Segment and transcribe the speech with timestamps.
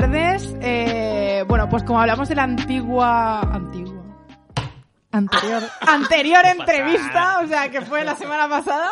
[0.00, 0.56] Tardes.
[0.62, 3.40] Eh, bueno, pues como hablamos de la antigua...
[3.40, 4.02] Antigua.
[5.10, 8.88] Anterior, anterior entrevista, o sea, que fue la semana pasada.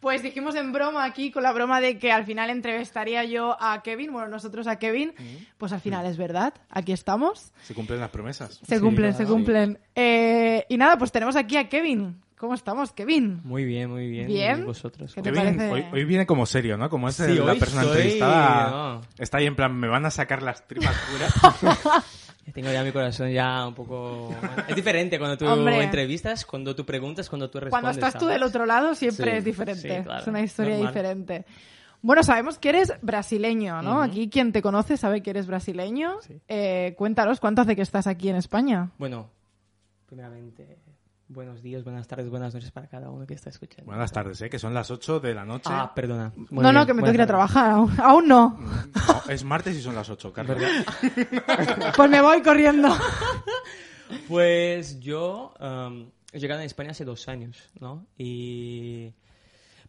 [0.00, 3.82] Pues dijimos en broma aquí, con la broma de que al final entrevistaría yo a
[3.82, 5.12] Kevin, bueno, nosotros a Kevin,
[5.58, 7.52] pues al final es verdad, aquí estamos.
[7.62, 8.58] Se cumplen las promesas.
[8.66, 9.78] Se cumplen, se cumplen.
[9.94, 12.22] Eh, y nada, pues tenemos aquí a Kevin.
[12.38, 13.40] ¿Cómo estamos, Kevin?
[13.44, 14.26] Muy bien, muy bien.
[14.26, 14.60] Bien.
[14.60, 15.14] ¿Y vosotros?
[15.14, 15.72] ¿Qué te Kevin, parece?
[15.72, 16.90] hoy, hoy viene como serio, ¿no?
[16.90, 18.70] Como es Sí, la persona soy- entrevistada.
[18.70, 19.00] no.
[19.18, 22.04] Está ahí en plan, me van a sacar las tripas puras.
[22.54, 24.32] Tengo ya mi corazón ya un poco...
[24.68, 25.82] Es diferente cuando tú Hombre.
[25.82, 27.70] entrevistas, cuando tú preguntas, cuando tú respondes.
[27.70, 29.96] Cuando estás tú del otro lado siempre Sí, es diferente.
[29.98, 30.92] sí, claro, es una historia normal.
[30.94, 31.44] diferente.
[32.02, 34.00] Bueno, sabemos que eres brasileño, ¿no?
[34.00, 36.18] Aquí quien te conoce sabe que eres brasileño.
[36.20, 36.38] Sí.
[36.46, 38.90] Eh, cuéntanos, ¿cuánto hace que estás aquí en España?
[38.98, 39.28] Bueno,
[40.06, 40.78] primeramente,
[41.28, 43.86] buenos días, buenas tardes, buenas noches para cada uno que está escuchando.
[43.86, 44.50] Buenas tardes, ¿eh?
[44.50, 45.70] Que son las 8 de la noche.
[45.72, 46.32] Ah, perdona.
[46.50, 47.70] Muy no, no, que me tengo que ir a trabajar.
[47.70, 48.58] Aún, aún no.
[48.58, 50.58] No, es martes y son las 8, Carlos.
[51.96, 52.88] Pues me voy corriendo.
[54.28, 58.06] Pues yo um, he llegado a España hace dos años, ¿no?
[58.16, 59.12] Y...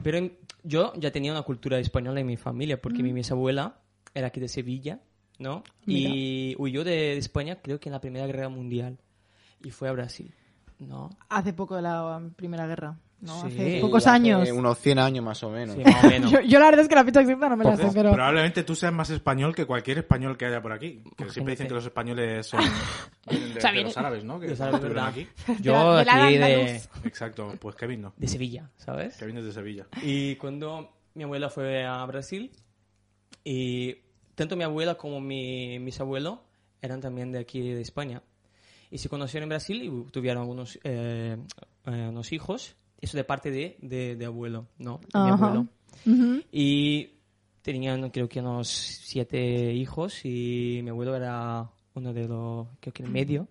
[0.02, 3.80] Pero en- yo ya tenía una cultura española en mi familia, porque mi bisabuela
[4.16, 5.02] era aquí de Sevilla,
[5.38, 5.64] ¿no?
[5.86, 8.98] Y huyó de España creo que en la Primera Guerra Mundial
[9.64, 10.34] y fue a Brasil,
[10.80, 11.10] ¿no?
[11.30, 12.98] Hace poco de la Primera Guerra.
[13.22, 13.42] ¿no?
[13.42, 13.48] Sí.
[13.48, 14.50] Hace pocos hace años.
[14.52, 15.76] unos 100 años más o menos.
[15.76, 16.32] Sí, más o menos.
[16.32, 18.12] Yo, yo la verdad es que la fecha exacta no me la sé, pero...
[18.12, 21.04] Probablemente tú seas más español que cualquier español que haya por aquí.
[21.16, 22.62] Que siempre dicen que los españoles son
[23.26, 24.40] de, los árabes, ¿no?
[24.40, 25.10] Que Los árabes, estuvieron ¿verdad?
[25.10, 25.28] aquí.
[25.62, 26.82] Yo De aquí de.
[27.06, 28.14] Exacto, pues Kevin no.
[28.18, 29.18] de Sevilla, ¿sabes?
[29.18, 29.88] Kevin es de Sevilla.
[30.04, 32.52] Y cuando mi abuela fue a Brasil,
[33.44, 33.96] y
[34.36, 36.40] tanto mi abuela como mi, mis abuelos
[36.82, 38.22] eran también de aquí de España.
[38.90, 41.38] Y se conocieron en Brasil y tuvieron algunos eh,
[41.86, 42.76] eh, unos hijos.
[43.00, 45.00] Eso de parte de, de, de abuelo, ¿no?
[45.14, 45.68] De mi abuelo.
[46.52, 47.10] Y
[47.62, 53.04] tenían creo que unos siete hijos y mi abuelo era uno de los, creo que
[53.04, 53.48] el medio.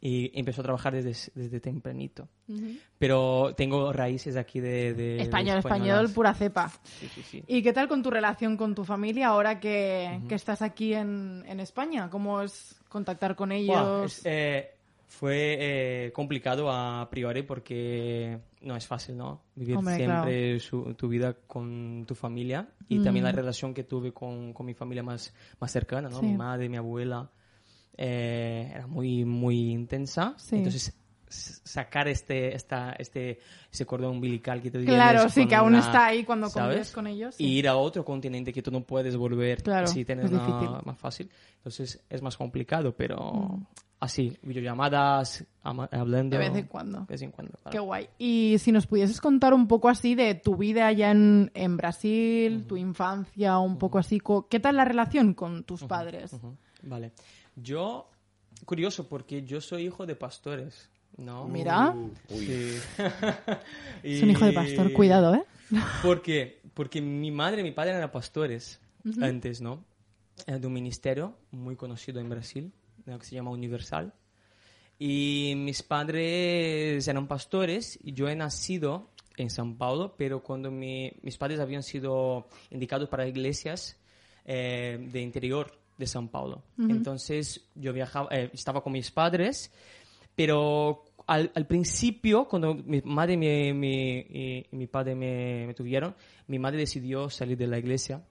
[0.00, 2.28] Y empezó a trabajar desde, desde tempranito.
[2.98, 4.94] Pero tengo raíces aquí de...
[4.94, 6.70] de Español, español, pura cepa.
[6.84, 7.44] Sí, sí, sí.
[7.46, 11.44] ¿Y qué tal con tu relación con tu familia ahora que, que estás aquí en,
[11.46, 12.08] en España?
[12.08, 14.04] ¿Cómo es contactar con ellos?
[14.04, 14.70] Es, eh,
[15.08, 15.56] fue
[16.06, 19.42] eh, complicado a priori porque no es fácil, ¿no?
[19.54, 24.12] Vivir Hombre, siempre su- tu vida con tu familia y también la relación que tuve
[24.12, 26.20] con, con mi familia más, más cercana, ¿no?
[26.22, 27.30] Mi madre, mi abuela,
[27.96, 30.34] eh, era muy, muy intensa.
[30.58, 30.94] Entonces,
[31.28, 33.40] sacar este, esta, este,
[33.72, 37.06] ese cordón umbilical que te Claro, sí, que aún una- está ahí cuando convives con
[37.06, 37.34] ellos.
[37.34, 37.44] sí.
[37.44, 40.68] Y ir a otro continente que tú no puedes volver Claro, si tienes difícil.
[40.84, 41.30] más fácil.
[41.58, 43.66] Entonces es más complicado, pero Mm.
[44.00, 46.38] así, videollamadas, ama- hablando.
[46.38, 47.00] De vez en cuando.
[47.00, 47.70] de vez en cuando, claro.
[47.70, 48.08] Qué guay.
[48.18, 52.66] Y si nos pudieses contar un poco así de tu vida allá en, en Brasil,
[52.68, 56.30] tu infancia, un poco así, ¿qué tal la relación con tus padres?
[56.82, 57.12] Vale.
[57.56, 58.08] Yo,
[58.64, 60.88] curioso, porque yo soy hijo de pastores,
[61.18, 61.46] ¿no?
[61.48, 61.94] Mira,
[62.28, 62.78] Sí.
[64.02, 65.44] es un hijo de pastor, cuidado, ¿eh?
[66.02, 66.60] ¿Por qué?
[66.74, 68.80] Porque mi madre y mi padre eran pastores
[69.22, 69.84] antes, ¿no?
[70.46, 72.72] Era de un ministerio muy conocido en Brasil,
[73.04, 74.12] que se llama Universal.
[74.98, 81.12] Y mis padres eran pastores y yo he nacido en San Paulo, pero cuando mi-
[81.22, 83.96] mis padres habían sido indicados para iglesias
[84.44, 86.62] eh, de interior de San Paulo.
[86.78, 89.70] Entonces yo viajaba, eh, estaba con mis padres,
[90.34, 95.66] pero al, al principio, cuando mi madre y mi, mi- y- y mi padre me,
[95.66, 96.14] me tuvieron,
[96.46, 98.22] mi madre decidió salir de la iglesia,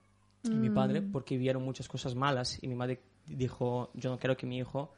[0.44, 4.36] y mi padre, porque vieron muchas cosas malas, y mi madre dijo, yo no quiero
[4.36, 4.92] que mi hijo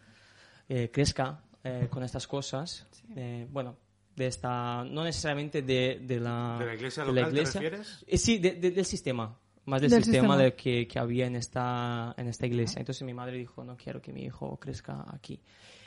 [0.68, 2.86] eh, crezca eh, con estas cosas.
[3.16, 3.76] Eh, bueno,
[4.14, 7.60] de esta, no necesariamente de, de la, ¿De la iglesia de la local te iglesia.
[7.62, 8.04] refieres?
[8.06, 9.38] Eh, sí, de- de- del sistema.
[9.64, 10.42] Más del, Del sistema, sistema.
[10.44, 12.80] de que, que había en esta, en esta iglesia.
[12.80, 15.40] Entonces mi madre dijo, no quiero que mi hijo crezca aquí.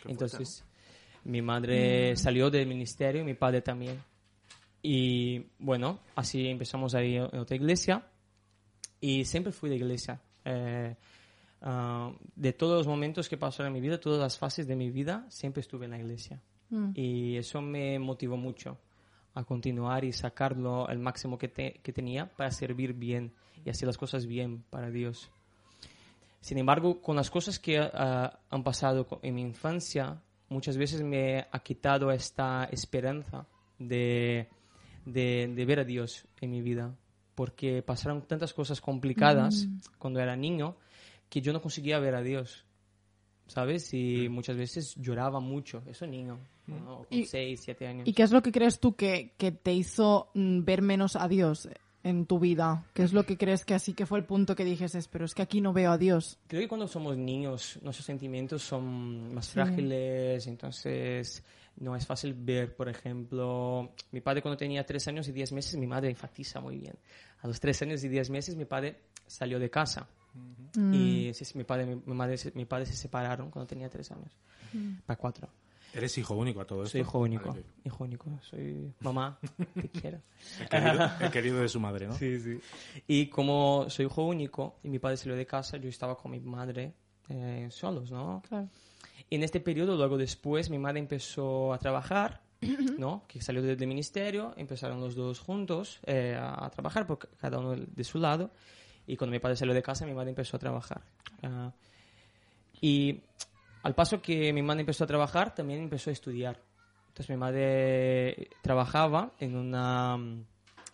[0.08, 0.64] Entonces
[1.24, 4.02] mi madre salió del ministerio mi padre también.
[4.84, 8.04] y bueno, así empezamos a ir a otra iglesia
[9.00, 10.20] y siempre fui de iglesia.
[10.46, 10.96] Eh,
[11.62, 14.90] ah, de todos los momentos que pasaron en mi vida, todas las fases de mi
[14.90, 16.42] vida, siempre estuve en la iglesia.
[16.70, 16.92] Mm.
[16.96, 18.78] Y eso me motivó mucho
[19.34, 23.34] a continuar y sacarlo el máximo que, te- que tenía para servir bien
[23.64, 25.30] y hacer las cosas bien para Dios.
[26.42, 30.22] Sin embargo, con las cosas que ah, han pasado en mi infancia,
[30.52, 33.48] muchas veces me ha quitado esta esperanza
[33.80, 34.48] de,
[35.06, 36.94] de, de ver a Dios en mi vida.
[37.34, 39.68] Porque pasaron tantas cosas complicadas
[39.98, 40.76] cuando era niño
[41.30, 42.66] que yo no conseguía ver a Dios.
[43.48, 43.94] ¿Sabes?
[43.94, 45.82] Y muchas veces lloraba mucho.
[45.88, 46.38] Eso niño,
[46.68, 47.06] ¿no?
[47.10, 48.08] con Y- 6, 7 años.
[48.08, 51.28] ¿Y qué es lo que crees tú que, que te hizo mm, ver menos a
[51.28, 51.68] Dios
[52.04, 52.86] en tu vida?
[52.94, 55.34] ¿Qué es lo que crees que así que fue el punto que dijes, pero es
[55.34, 56.38] que aquí no veo a Dios?
[56.48, 61.44] Creo que cuando somos niños nuestros sentimientos son más frágiles, entonces
[61.78, 65.78] no es fácil ver, por ejemplo, mi padre cuando tenía tres años y diez meses,
[65.78, 66.96] mi madre enfatiza muy bien.
[67.42, 70.08] A los tres años y diez meses mi padre salió de casa
[70.76, 70.94] Mm.
[70.94, 74.12] y sí, sí, mi, padre, mi, mi madre, mi padre se separaron cuando tenía tres
[74.12, 74.32] años,
[75.06, 75.50] para cuatro.
[75.94, 76.92] Eres hijo único a todo esto.
[76.94, 79.38] Soy hijo único, Vale, hijo único, soy mamá,
[79.74, 80.22] te quiero.
[80.62, 82.14] El querido, el querido de su madre, ¿no?
[82.14, 82.60] Sí, sí.
[83.08, 86.40] Y como soy hijo único y mi padre salió de casa, yo estaba con mi
[86.40, 86.94] madre
[87.30, 88.42] eh, solos, ¿no?
[88.48, 88.70] Claro.
[89.30, 92.42] Y en este periodo, luego después, mi madre empezó a trabajar,
[92.98, 93.24] ¿no?
[93.28, 97.76] Que salió del ministerio, empezaron los dos juntos eh, a, trabajar, por ca- cada uno
[97.76, 98.52] de su lado.
[99.08, 101.02] Y cuando mi padre salió de casa, mi madre empezó a trabajar.
[101.44, 101.72] Ah,
[102.82, 103.22] y
[103.84, 106.62] al paso que mi madre empezó a trabajar, también empezó a estudiar.
[107.08, 110.46] Entonces mi madre trabajaba en una, mm,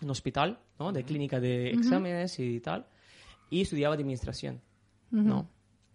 [0.04, 0.92] un hospital, ¿no?
[0.92, 2.88] De clínica de exámenes y tal.
[3.50, 4.62] Y estudiaba administración,
[5.12, 5.48] ¿no?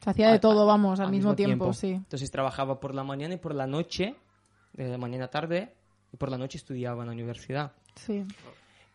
[0.03, 1.91] Se hacía de todo, vamos, al, mismo, tiempo, sí.
[1.91, 4.17] Entonces trabajaba por la mañana y por la noche,
[4.73, 5.75] de la mañana a tarde,
[6.13, 7.73] y por la noche estudiaba en la universidad.
[7.95, 8.25] Sí.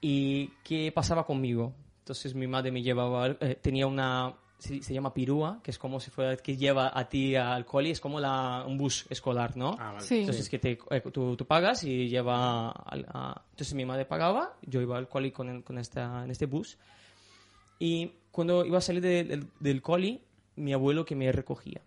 [0.02, 1.74] ¿Y qué pasaba conmigo?
[2.00, 6.00] Entonces mi madre me llevaba, eh, tenía una, se, se llama pirúa, que es como
[6.00, 9.76] si fuera que lleva a ti al coli, es como la, un bus escolar, ¿no?
[9.80, 10.02] Ah, vale.
[10.06, 10.20] Sí.
[10.20, 14.56] Entonces que te, eh, tú, tú pagas y lleva al- a- entonces mi madre pagaba,
[14.64, 16.78] yo iba al coli con, el- con esta, en este bus
[17.80, 20.22] y cuando iba a salir de- del, del coli,
[20.56, 21.82] mi abuelo que me recogía.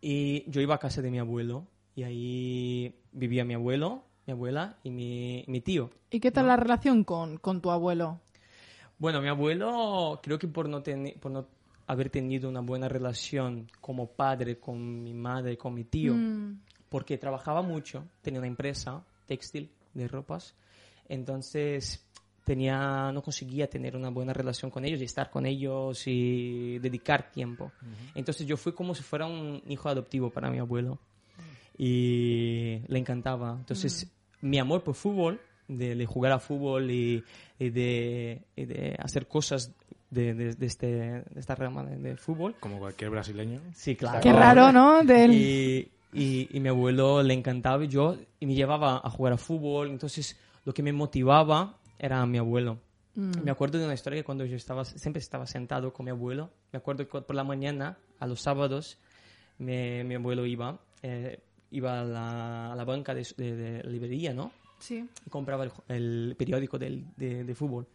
[0.00, 1.66] Y yo iba a casa de mi abuelo
[1.96, 5.90] y ahí vivía mi abuelo, mi abuela y mi, mi tío.
[6.10, 8.20] ¿Y qué tal la relación con, con tu abuelo?
[8.98, 11.46] Bueno, mi abuelo creo que por no, tener, por no
[11.86, 17.18] haber tenido una buena relación como padre con mi madre, con mi tío, Mm, porque
[17.18, 20.54] trabajaba mucho, tenía una empresa textil de ropas,
[21.08, 22.06] entonces
[22.44, 27.30] tenía, no conseguía tener una buena relación con ellos y estar con ellos y dedicar
[27.32, 27.72] tiempo.
[28.14, 30.98] Entonces yo fui como si fuera un hijo adoptivo para mi abuelo
[31.76, 33.56] y le encantaba.
[33.58, 37.24] Entonces mi amor por fútbol, de, de jugar a fútbol y,
[37.58, 39.72] y de, y de hacer cosas
[40.14, 42.54] de, de- de este, de esta rama de, de fútbol.
[42.60, 43.60] Como cualquier brasileño.
[43.74, 44.20] Sí, claro.
[44.20, 45.04] Qué raro, ¿no?
[45.04, 45.32] Del...
[45.32, 49.36] Y, y, y mi abuelo le encantaba y yo y me llevaba a jugar a
[49.36, 49.90] fútbol.
[49.90, 52.78] Entonces, lo que me motivaba era mi abuelo.
[53.16, 56.50] Me acuerdo de una historia que cuando yo estaba, siempre estaba sentado con mi abuelo.
[56.72, 58.98] Me acuerdo que por la mañana, a los sábados,
[59.58, 61.38] me- mi abuelo iba, eh,
[61.70, 64.50] iba a la, a la banca de, de- de librería, ¿no?
[64.80, 65.08] Sí.
[65.26, 67.86] y compraba el, el periódico del, de, de fútbol.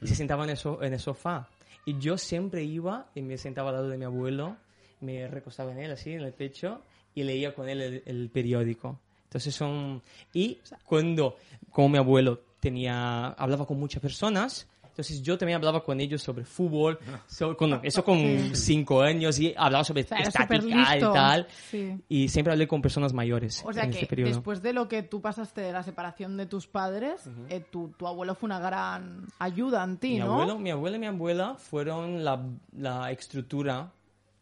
[0.00, 1.48] Y se sentaba en el, so- en el sofá.
[1.84, 4.56] Y yo siempre iba y me sentaba al lado de mi abuelo,
[5.00, 6.82] me recostaba en él así, en el pecho,
[7.14, 9.00] y leía con él el, el periódico.
[9.24, 10.02] Entonces son...
[10.32, 11.36] Y cuando,
[11.70, 16.44] como mi abuelo tenía, hablaba con muchas personas, entonces yo también hablaba con ellos sobre
[16.44, 21.46] fútbol, so- con- eso con cinco años, y hablaba sobre era estática y tal.
[21.70, 21.96] Sí.
[22.08, 25.02] Y siempre hablé con personas mayores O sea en que este después de lo que
[25.02, 29.26] tú pasaste de la separación de tus padres, eh, tu, tu abuelo fue una gran
[29.38, 30.34] ayuda en ti, mi ¿no?
[30.34, 32.44] abuelo, mi abuelo y mi abuela fueron la,
[32.76, 33.90] la estructura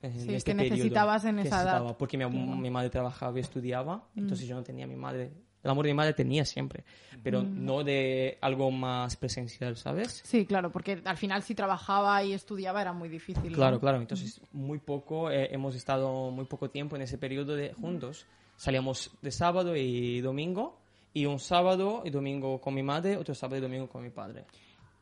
[0.03, 1.65] Sí, este que necesitabas en que esa edad.
[1.65, 5.31] necesitaba, Porque mi, mi madre trabajaba y estudiaba, entonces yo no tenía a mi madre.
[5.63, 6.85] El amor de mi madre tenía siempre,
[7.23, 10.23] pero no de algo más presencial, ¿sabes?
[10.25, 13.51] Sí, claro, porque al final si trabajaba y estudiaba era muy difícil.
[13.51, 13.57] ¿no?
[13.57, 13.99] Claro, claro.
[13.99, 18.27] Entonces, muy poco, eh, hemos estado muy poco tiempo en ese periodo de juntos.
[18.57, 20.79] Salíamos de sábado y domingo,
[21.13, 24.45] y un sábado y domingo con mi madre, otro sábado y domingo con mi padre.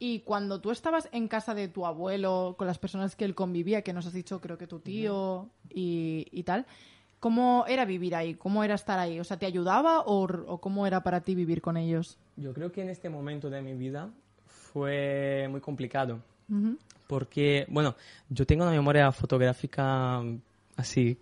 [0.00, 3.82] Y cuando tú estabas en casa de tu abuelo, con las personas que él convivía,
[3.82, 6.66] que nos has dicho, creo que tu tío y, y tal,
[7.20, 8.34] ¿cómo era vivir ahí?
[8.34, 9.20] ¿Cómo era estar ahí?
[9.20, 12.16] O sea, ¿te ayudaba o, o cómo era para ti vivir con ellos?
[12.36, 14.10] Yo creo que en este momento de mi vida
[14.46, 16.20] fue muy complicado.
[16.50, 16.76] Ujú.
[17.06, 17.94] Porque, bueno,
[18.28, 20.40] yo tengo una memoria fotográfica mm,
[20.76, 21.18] así,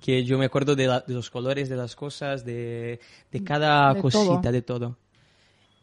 [0.00, 2.98] que yo me acuerdo de, la- de los colores de las cosas, de,
[3.32, 4.52] de cada De cosita, todo.
[4.52, 4.96] de todo.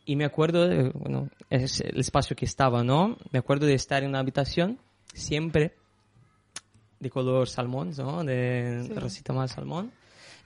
[0.05, 3.17] Y me acuerdo, de, bueno, es el espacio que estaba, ¿no?
[3.31, 4.77] Me acuerdo de estar en una habitación,
[5.13, 5.73] siempre
[7.05, 8.23] de color salmón, ¿no?
[8.23, 8.93] De Sí.
[8.95, 9.91] rosita más salmón.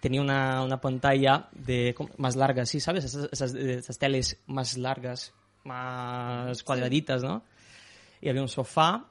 [0.02, 2.80] Tenía una, una pantalla de, más larga, ¿sí?
[2.82, 3.06] ¿Sabes?
[3.06, 7.44] Esas, esas, esas teles más largas, más cuadraditas, ¿no?
[8.22, 9.06] Y había un sofá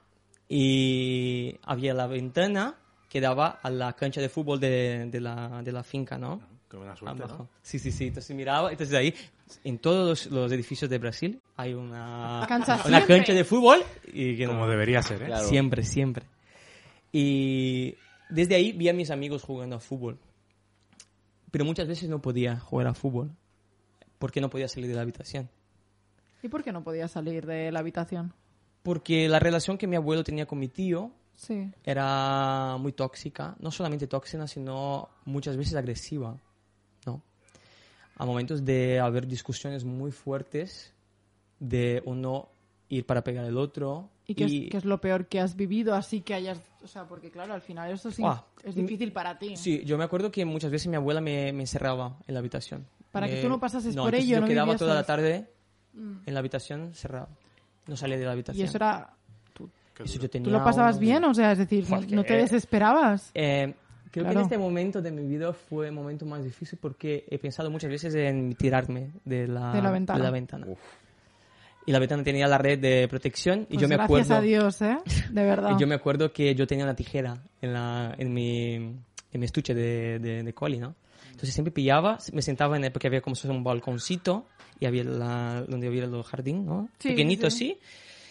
[0.47, 2.75] y había la ventana
[3.09, 6.41] que daba a la cancha de fútbol de, de, la, de la finca, ¿no?
[6.69, 7.43] Qué buena suerte, Abajo.
[7.43, 7.49] ¿no?
[7.63, 8.07] Sí, sí, sí.
[8.07, 9.13] Entonces miraba, entonces ahí,
[9.63, 13.79] en todos los, los edificios de Brasil hay una, Cancha una cancha de fútbol
[14.13, 15.25] y que no- Como debería ser, ¿eh?
[15.25, 15.47] Claro.
[15.47, 16.25] Siempre, siempre.
[17.11, 17.95] Y
[18.29, 20.19] desde ahí vi a mis amigos jugando a fútbol.
[21.51, 23.31] Pero muchas veces no podía jugar a fútbol
[24.19, 25.49] porque no podía salir de la habitación.
[26.43, 28.33] ¿Y por qué no podía salir de la habitación?
[28.83, 31.71] Porque la relación que mi abuelo tenía con mi tío Sí.
[31.85, 36.37] era muy tóxica, no solamente tóxica, sino muchas veces agresiva,
[37.05, 37.21] ¿no?
[38.17, 40.93] A momentos de haber discusiones muy fuertes,
[41.59, 42.49] de uno
[42.89, 44.09] ir para pegar al otro.
[44.31, 46.61] ¿Y qué, Es, qué es lo peor que has vivido así que hayas...
[46.83, 49.55] O sea, porque claro, al final eso sí Ah, es difícil para ti.
[49.57, 52.85] Sí, yo me acuerdo que muchas veces mi abuela me, me encerraba en la habitación.
[53.11, 55.49] Para que Me- tú no pasases por entonces ello, Yo no quedaba toda la tarde
[55.95, 57.27] en la habitación cerrada.
[57.87, 58.63] No salía de la habitación.
[58.65, 59.13] Y eso era...
[59.95, 61.23] Qué Eso yo tenía ¿Tú lo pasabas unos- bien?
[61.25, 63.31] O sea, es decir, no, que- no te desesperabas.
[63.33, 63.73] Eh,
[64.11, 64.39] creo que Claro.
[64.39, 67.89] en este momento de mi vida fue el momento más difícil porque he pensado muchas
[67.89, 70.17] veces en tirarme de la, De la ventana.
[70.19, 70.67] de la ventana.
[71.89, 74.41] Y la ventana tenía la red de protección y Pues yo me gracias acuerdo a
[74.41, 74.97] Dios, ¿eh?
[75.31, 75.71] De verdad.
[75.75, 78.99] y yo me acuerdo que yo tenía una tijera en, la, en, mi, en
[79.33, 80.93] mi estuche de, de, de coli, ¿no?
[81.31, 84.45] Entonces siempre pillaba, me sentaba en el, porque había como un balconcito
[84.79, 86.89] y había la, donde había el jardín, ¿no?
[86.99, 87.71] Sí, Pequeñito sí.
[87.71, 87.79] así,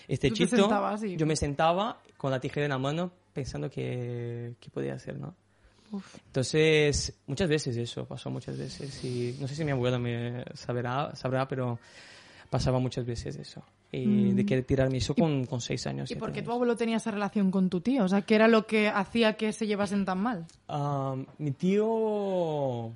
[0.06, 0.54] este chito.
[0.56, 4.94] sentabas y- Yo me sentaba con la tijera en la mano pensando que, que podía
[4.94, 5.34] hacer, ¿no?
[6.26, 9.02] Entonces, muchas veces eso, pasó muchas veces.
[9.04, 11.78] Y no sé si mi abuela me sabrá, sabrá pero
[12.50, 13.62] pasaba muchas veces eso.
[13.90, 16.10] Y de que tirarme eso con, con seis años.
[16.10, 16.14] Mm.
[16.14, 18.04] ¿Y por qué tu abuelo tenía esa relación con tu tío?
[18.04, 20.46] O sea, ¿qué era lo que hacía que se llevasen tan mal?
[20.68, 22.92] Ah, mi tío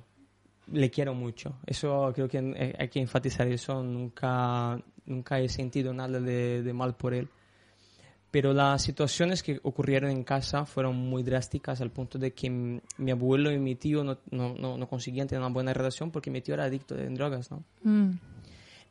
[0.71, 1.57] le quiero mucho.
[1.65, 3.81] Eso creo que eh, hay que enfatizar eso.
[3.83, 7.27] Nunca, nunca he sentido nada de, de mal por él.
[8.33, 13.11] Pero las situaciones que ocurrieron en casa fueron muy drásticas al punto de que mi
[13.11, 16.41] abuelo y mi tío no, no, no, no conseguían tener una buena relación porque mi
[16.41, 17.63] tío era adicto en drogas, ¿no?
[17.83, 18.13] Mm.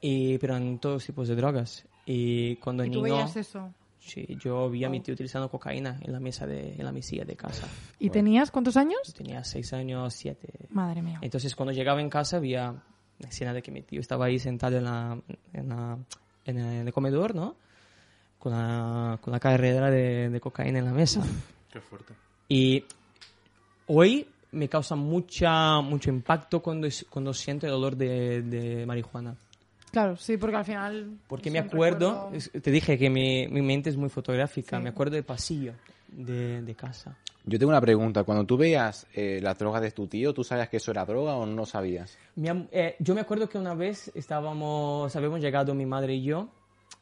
[0.02, 1.86] Y, pero en todos tipos de drogas.
[2.04, 3.72] Y cuando ¿Y tú niño, veías eso?
[4.00, 7.24] sí, yo vi a mi tío utilizando cocaína en la mesa de, en la mesilla
[7.24, 7.66] de casa.
[8.00, 9.00] ¿Y tenías cuántos años?
[9.16, 10.48] Tenía seis años, siete.
[10.70, 11.18] Madre mía.
[11.22, 12.74] Entonces, cuando llegaba en casa, había
[13.20, 15.16] la escena de que mi tío estaba ahí sentado en, la,
[15.52, 15.98] en, la-
[16.44, 17.54] en el, en el comedor, ¿no?
[18.40, 21.22] Con la, con la carrera de, de cocaína en la mesa.
[21.72, 22.12] Qué fuerte.
[22.48, 22.84] Y
[23.86, 29.36] hoy me causa mucha, mucho impacto cuando, cuando siento el olor de, de marihuana.
[29.92, 31.18] Claro, sí, porque al final...
[31.28, 34.82] Porque me acuerdo, recuerdo- te dije que mi, mi mente es muy fotográfica, Sí.
[34.82, 35.74] me acuerdo del pasillo
[36.08, 37.16] de, de casa.
[37.44, 38.24] Yo tengo una pregunta.
[38.24, 41.34] Cuando tú veías eh, las drogas de tu tío, ¿tú sabías que eso era droga
[41.36, 42.16] o no sabías?
[42.36, 46.48] Mi eh, yo me acuerdo que una vez estábamos, habíamos llegado mi madre y yo,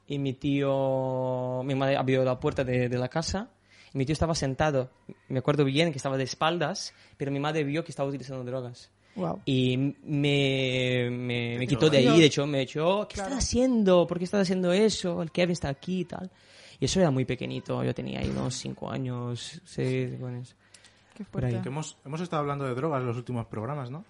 [0.07, 3.51] y mi tío, mi madre abrió la puerta de, de la casa,
[3.93, 4.91] y mi tío estaba sentado.
[5.29, 8.91] Me acuerdo bien que estaba de espaldas, pero mi madre vio que estaba utilizando drogas.
[9.17, 9.41] Wow.
[9.45, 13.31] Y me, me, me quitó de ahí, de hecho, me echó, ¿qué Claro.
[13.31, 14.07] estás haciendo?
[14.07, 15.21] ¿Por qué estás haciendo eso?
[15.23, 16.31] El Kevin está aquí y tal.
[16.79, 20.57] Y eso era muy pequeñito, yo tenía ahí unos 5 años, 6 años.
[21.15, 21.61] Qué por ahí.
[21.61, 24.05] Que hemos, hemos estado hablando de drogas en los últimos programas, ¿no?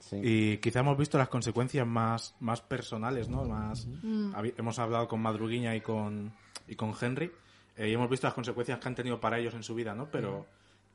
[0.00, 0.20] Sí.
[0.22, 3.44] Y quizá hemos visto las consecuencias más, más personales, ¿no?
[3.44, 3.86] Más,
[4.34, 6.32] habi- hemos hablado con Madruguiña y con,
[6.68, 7.30] y con Henry
[7.76, 10.08] eh, y hemos visto las consecuencias que han tenido para ellos en su vida, ¿no?
[10.10, 10.46] Pero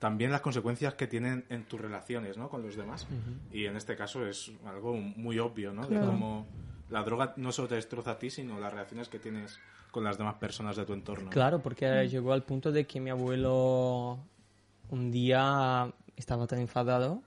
[0.02, 2.50] también las consecuencias que tienen en tus relaciones, ¿no?
[2.50, 3.06] Con los demás.
[3.54, 5.86] Y en este caso es algo muy obvio, ¿no?
[5.86, 6.48] De cómo
[6.90, 9.60] la droga no solo te destroza a ti, sino las relaciones que tienes
[9.92, 11.30] con las demás personas de tu entorno.
[11.30, 14.18] Claro, porque llegó al punto de que mi abuelo
[14.90, 17.22] un día estaba tan enfadado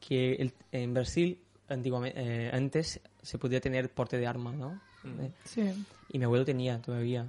[0.00, 1.38] que en Brasil
[1.68, 4.80] antiguamente, eh, antes se podía tener porte de arma, ¿no?
[5.04, 5.86] Eh, Sí.
[6.08, 7.26] Y mi abuelo tenía todavía.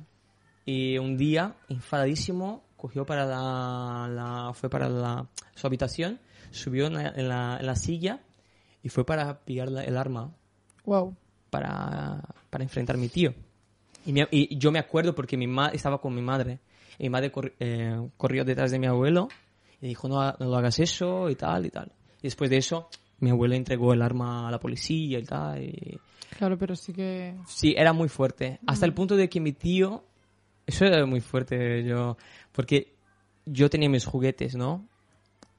[0.65, 6.19] Y un día, enfadadísimo, cogió para la, la- fue para la, su habitación,
[6.51, 8.19] subió en la, en la- en la silla
[8.83, 10.31] y fue para pillar la- el arma
[10.85, 11.15] Wow.
[11.49, 13.33] para, para enfrentar a mi tío.
[14.05, 16.59] Y, mi- y yo me acuerdo porque mi ma estaba con mi madre.
[16.99, 19.27] Y mi madre corri- eh, corrió detrás de mi abuelo
[19.81, 21.91] y dijo, no, no lo hagas eso y tal y tal.
[22.19, 22.89] Y después de eso,
[23.19, 25.61] mi abuelo entregó el arma a la policía y tal.
[25.63, 25.99] Y...
[26.37, 27.35] Claro, pero sí que...
[27.47, 28.59] Sí, era muy fuerte.
[28.67, 30.03] Hasta el punto de que mi tío...
[30.67, 32.17] Eso era muy fuerte, yo...
[32.55, 32.95] Porque
[33.45, 34.87] yo tenía mis juguetes, ¿no?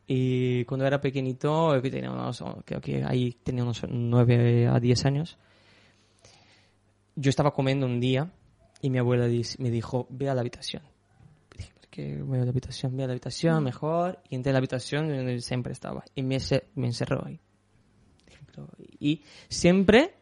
[0.07, 5.05] Y cuando era pequeñito, que tenía unos, creo que ahí tenía unos 9 a 10
[5.05, 5.37] años,
[7.17, 8.31] yo estaba comiendo un día
[8.81, 9.27] y mi abuela
[9.59, 10.83] me dijo, ve a la habitación.
[11.57, 12.97] Dije, ¿por qué voy a la habitación?
[12.97, 14.21] Ve a la habitación, mejor.
[14.29, 16.05] Y entré a la habitación donde siempre estaba.
[16.15, 16.39] Y me,
[16.75, 17.41] me encerró ahí.
[19.01, 20.15] Y siempre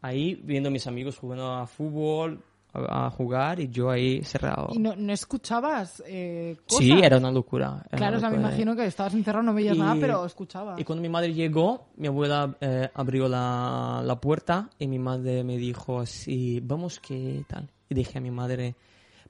[0.00, 2.42] ahí viendo a mis amigos jugando a fútbol,
[2.88, 4.68] a, a jugar, y yo ahí cerrado.
[4.72, 6.84] ¿Y no, no escuchabas eh, cosas?
[6.84, 7.82] Sí, era una locura.
[7.88, 8.48] era Claro, o una sea, me locura.
[8.52, 10.78] imagino que estabas encerrado, no veías Y- nada, pero escuchabas.
[10.80, 15.42] Y cuando mi madre llegó, mi abuela eh, abrió la, la puerta y mi madre
[15.44, 17.68] me dijo así, vamos, ¿qué tal?
[17.88, 18.74] Y dije a mi madre,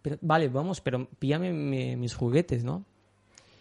[0.03, 2.85] pero, vale, vamos, pero píllame mi- mis juguetes, ¿no?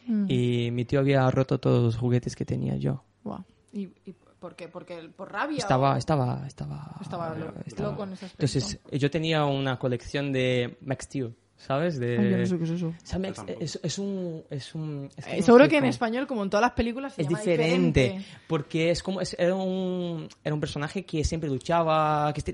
[0.08, 0.26] Mm.
[0.30, 3.04] Y mi tío había roto todos los juguetes que tenía yo.
[3.24, 3.42] Buah.
[3.74, 4.14] ¿Y, y
[4.46, 4.68] por qué?
[4.68, 5.58] ¿Porque por rabia?
[5.58, 6.96] Estaba, o- estaba, estaba...
[7.02, 8.46] Estaba lo- loco en ese aspecto.
[8.58, 11.98] Entonces, yo tenía una colección de Max Steel, ¿sabes?
[12.00, 12.20] De...
[12.20, 12.88] Ay, yo no sé qué es eso.
[12.90, 14.44] O sea, Max- es, es un...
[14.52, 17.14] Es un es que Eh, no seguro que en español, como en todas las películas,
[17.14, 21.50] se es llama diferente, porque es como es- era un era un personaje que siempre
[21.50, 22.54] luchaba que este-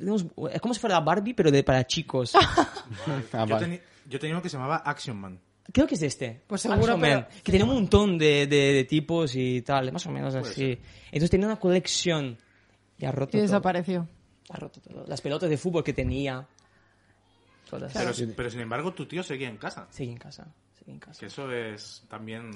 [0.54, 2.32] es como si fuera Barbie pero de para chicos
[3.34, 5.40] Ah, Yo, teni- yo tenía uno que se llamaba Action Man.
[5.72, 9.36] Creo que es este Pues seguro, pero- que tenía un montón de, de- de tipos
[9.36, 12.38] y tal más o menos así entonces tenía una colección
[12.98, 13.42] y ha roto Y todo.
[13.44, 14.08] desapareció.
[14.50, 15.06] Ha roto todo.
[15.08, 16.46] las pelotas de fútbol que tenía
[17.70, 19.88] todas Pero, pero sin embargo, tu tío seguía en casa.
[19.92, 22.52] seguí en casa seguí en casa Que eso es también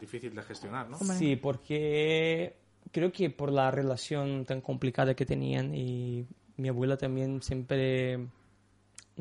[0.00, 0.98] difícil de gestionar, ¿no?
[0.98, 2.54] Sí, porque
[2.92, 8.18] creo que por la relación tan complicada que tenían y mi abuela también siempre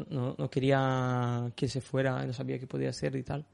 [0.10, 3.46] no, no quería que se fuera, no sabía qué podía hacer y tal.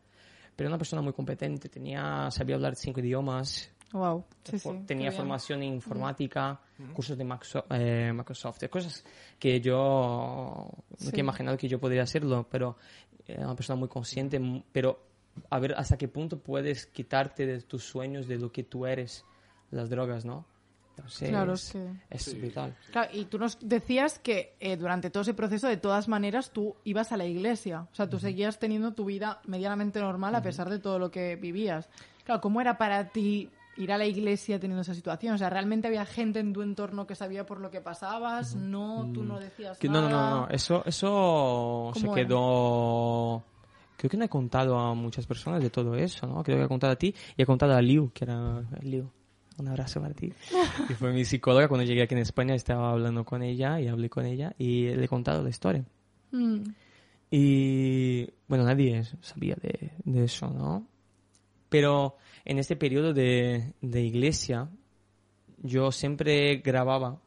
[0.55, 4.25] Pero era una persona muy competente, tenía, sabía hablar cinco idiomas, Wow.
[4.43, 4.59] Sí, sí.
[4.59, 5.17] for- tenía bien.
[5.17, 6.59] formación en informática,
[6.95, 9.03] cursos de Maxo- eh, Microsoft, cosas
[9.37, 11.11] que yo no Sí.
[11.11, 12.75] que imaginado que yo podría hacerlo, pero
[13.27, 14.99] era una persona muy consciente, pero
[15.49, 19.25] a ver hasta qué punto puedes quitarte de tus sueños, de lo que tú eres,
[19.69, 20.45] las drogas, ¿no?
[20.95, 22.75] Entonces, Claro, es que- es brutal.
[22.91, 26.75] Claro, y tú nos decías que eh, durante todo ese proceso, de todas maneras, tú
[26.83, 27.87] ibas a la iglesia.
[27.91, 31.35] O sea, tú seguías teniendo tu vida medianamente normal a pesar de todo lo que
[31.35, 31.89] vivías.
[32.25, 35.33] Claro, ¿cómo era para ti ir a la iglesia teniendo esa situación?
[35.33, 38.55] O sea, ¿realmente había gente en tu entorno que sabía por lo que pasabas?
[38.55, 40.29] No, tú no decías Que no, no, nada.
[40.29, 43.43] no, no, eso, eso se quedó...
[43.97, 46.43] Creo que no he contado a muchas personas de todo eso, ¿no?
[46.43, 49.09] Creo que he contado a ti y he contado a Liu, que era Liu.
[49.57, 50.31] Un abrazo para ti.
[50.89, 54.09] Y fue mi psicóloga cuando llegué aquí en España, estaba hablando con ella y hablé
[54.09, 55.83] con ella y le he contado la historia.
[56.31, 56.61] Mm.
[57.31, 60.87] Y bueno, nadie sabía de, de eso, ¿no?
[61.69, 64.69] Pero en este periodo de, de iglesia,
[65.61, 67.19] yo siempre grababa,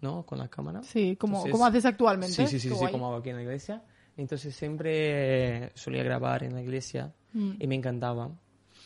[0.00, 0.24] ¿no?
[0.24, 0.82] Con la cámara.
[0.82, 2.34] Sí, como, Entonces- como haces actualmente.
[2.34, 3.82] Sí, sí, sí, sí, como hago aquí en la iglesia.
[4.16, 7.52] Entonces siempre solía grabar en la iglesia Mm.
[7.60, 8.28] y me encantaba.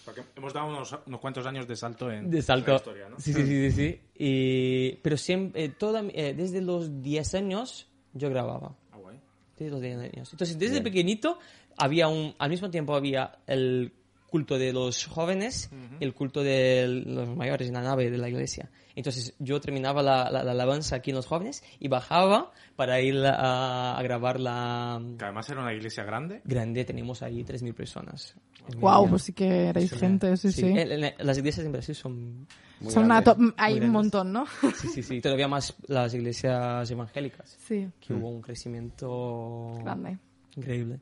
[0.05, 2.71] Porque hemos dado unos, unos cuantos años de salto en De en salto.
[2.73, 3.19] la historia, ¿no?
[3.19, 3.73] Sí, sí, sí, sí.
[3.73, 4.01] sí.
[4.19, 8.77] Y, pero siempre, eh, toda, eh, desde los 10 años yo grababa.
[8.93, 9.19] Ah, guay.
[9.57, 10.33] Desde los 10 años.
[10.33, 11.39] Entonces, desde pequeñito
[11.77, 13.93] había un, al mismo tiempo había el
[14.35, 15.71] culto de los jóvenes
[16.01, 18.69] y el culto de los mayores en la nave de la iglesia.
[18.97, 23.17] Entonces yo terminaba la, la- la alabanza aquí en los jóvenes y bajaba para ir
[23.25, 26.41] a, a grabar la Que además era una iglesia grande.
[26.45, 26.85] grande.
[26.85, 28.35] Tenemos ahí 3.000 personas.
[28.75, 29.09] media.
[29.09, 30.67] pues sí que erais gente, sí, sí.
[30.67, 32.47] En- en- las iglesias en Brasil son...
[32.81, 33.51] Muy Son una grande.
[33.51, 33.93] to- hay un grandes.
[33.93, 34.47] montón, ¿no?
[34.81, 35.21] Sí, sí, sí.
[35.21, 37.57] Todavía más las iglesias evangélicas.
[37.69, 40.19] sí, Que hubo un crecimiento grande.
[40.57, 40.99] increíble.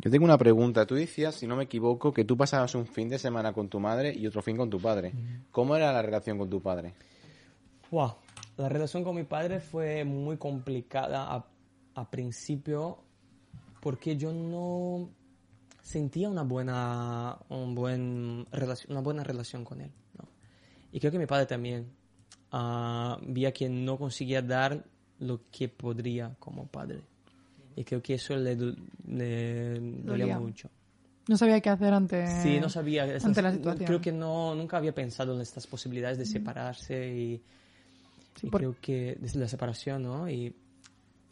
[0.00, 0.86] Yo tengo una pregunta.
[0.86, 3.80] Tú decías, si no me equivoco, que tú pasabas un fin de semana con tu
[3.80, 5.12] madre y otro fin con tu padre.
[5.50, 6.94] ¿Cómo era la relación con tu padre?
[7.90, 8.14] Wow.
[8.56, 11.46] La relación con mi padre fue muy complicada a,
[11.94, 12.98] a principio
[13.80, 15.10] porque yo no
[15.82, 19.90] sentía una buena, un buen relación, una buena relación con él.
[20.16, 20.28] ¿no?
[20.92, 21.92] Y creo que mi padre también
[22.52, 24.84] ah, veía que no conseguía dar
[25.18, 27.02] lo que podría como padre.
[27.76, 30.38] Y creo que eso le, le dolía Dolía.
[30.38, 30.70] mucho.
[31.28, 32.26] No sabía qué hacer ante...
[32.42, 33.04] Sí, no sabía.
[33.06, 33.86] estas- ante la situación.
[33.86, 37.42] Creo que no, nunca había pensado en estas posibilidades de separarse y,
[38.40, 40.28] Sí, y por- creo que desde la separación, ¿no?
[40.28, 40.54] Y,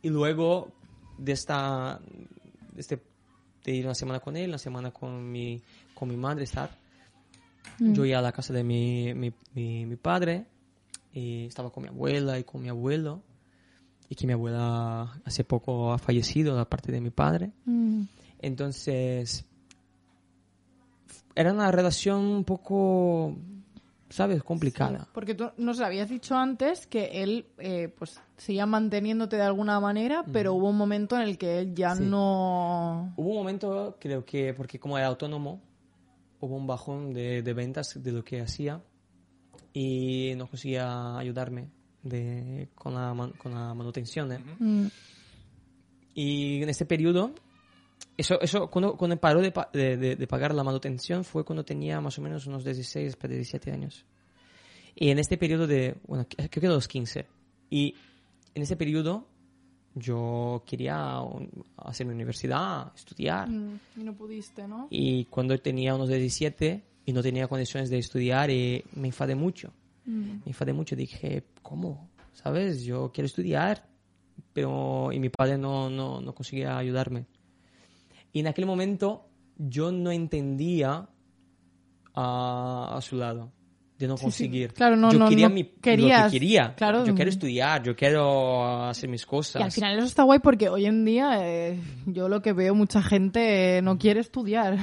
[0.03, 0.71] y luego
[1.19, 2.01] de esta,
[2.73, 3.01] de este,
[3.65, 5.61] de ir una semana con él, una semana con mi,
[5.95, 6.71] con mi madre, estar.
[7.81, 7.93] Mm.
[7.93, 10.47] Yo iba a la casa de mi, mi, mi, mi padre
[11.13, 13.23] y estaba con mi abuela y con mi abuelo.
[14.11, 17.53] Y que mi abuela hace poco ha fallecido, la parte de mi padre.
[17.65, 18.03] Mm.
[18.41, 19.47] Entonces,
[21.37, 23.37] era una relación un poco,
[24.09, 24.43] ¿sabes?
[24.43, 24.99] Complicada.
[25.05, 29.79] Sí, porque tú nos habías dicho antes que él eh, pues seguía manteniéndote de alguna
[29.79, 32.03] manera, pero hubo un momento en el que él ya Sí.
[32.05, 33.15] no...
[33.17, 35.61] Hubo un momento, creo que, porque como era autónomo,
[36.41, 38.83] hubo un bajón de, de ventas de lo que hacía
[39.73, 41.69] y no conseguía ayudarme
[42.03, 44.33] de, con, la, con la manutención.
[44.33, 44.39] ¿eh?
[44.59, 44.87] Mm.
[46.15, 47.33] y en ese periodo,
[48.17, 52.19] eso, eso cuando, cuando paró de, de- de- pagar la manutención fue cuando tenía más
[52.19, 54.05] o menos unos 16, para 17 años.
[54.95, 57.27] Y en este periodo de, bueno, creo que los 15.
[57.71, 57.95] Y
[58.55, 59.27] en ese periodo
[59.95, 63.49] yo quería un- hacer mi universidad, estudiar.
[63.49, 64.89] Mm, Y no pudiste, ¿no?
[64.91, 69.73] Y cuando tenía unos 17 y no tenía condiciones de estudiar, eh, me enfadé mucho.
[70.07, 70.21] Mm.
[70.31, 70.97] Me enfadé mucho.
[70.97, 72.11] Dije, ¿cómo?
[72.33, 72.83] ¿Sabes?
[72.85, 73.87] Yo quiero estudiar,
[74.53, 75.11] pero...
[75.13, 77.27] Y mi padre no, no, no conseguía ayudarme.
[78.33, 81.09] Y en aquel momento yo no entendía
[82.15, 83.53] a, a su lado
[83.99, 84.25] de no Sí, sí.
[84.25, 84.73] conseguir.
[84.73, 86.75] Claro, no- yo no- quería no mi, querías, lo que quería.
[86.75, 87.05] claro.
[87.05, 89.61] Yo quiero estudiar, yo quiero hacer mis cosas.
[89.61, 92.75] Y al final eso está guay porque hoy en día eh, yo lo que veo
[92.75, 94.79] mucha gente eh, no quiere estudiar.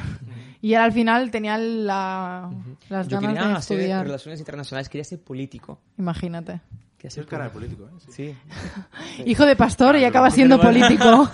[0.62, 2.50] Y él al final tenía la,
[2.89, 4.06] las yo ganas quería de hacer estudiar.
[4.06, 5.80] relaciones internacionales, quería ser político.
[5.98, 6.62] Imagínate.
[6.98, 8.00] Quería ser cara de político, ¿eh?
[8.10, 8.36] Sí.
[9.17, 9.24] Sí.
[9.26, 11.30] Hijo de pastor y acaba siendo político.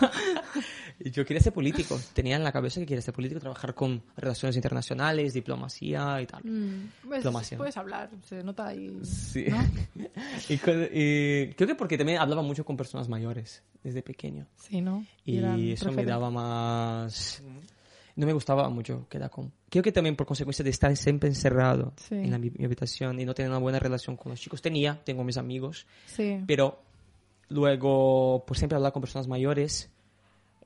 [1.00, 2.00] Y Yo quería ser político.
[2.14, 6.44] Tenía en la cabeza que quería ser político, trabajar con relaciones internacionales, diplomacia y tal.
[6.44, 7.58] Mm, pues, Diplomacia.
[7.58, 9.00] puedes hablar, se nota ahí.
[9.04, 9.46] Sí.
[9.50, 9.58] ¿no?
[10.50, 14.46] y, con- y creo que porque también hablaba mucho con personas mayores desde pequeño.
[14.58, 15.06] Sí, ¿no?
[15.26, 17.42] Y eran eso me daba más...
[18.16, 19.52] No me gustaba mucho quedar con...
[19.70, 22.16] Creo que también por consecuencia de estar siempre encerrado Sí.
[22.16, 24.62] en la, mi, mi habitación y no tener una buena relación con los chicos.
[24.62, 26.40] Tenía, tengo mis amigos, Sí.
[26.46, 26.80] pero
[27.50, 29.90] luego por siempre hablar con personas mayores,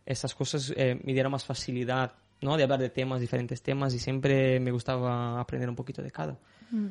[0.06, 2.56] esas cosas eh, me dieron más facilidad, ¿no?
[2.58, 6.38] De hablar de temas, diferentes temas y siempre me gustaba aprender un poquito de cada.
[6.72, 6.88] Mm.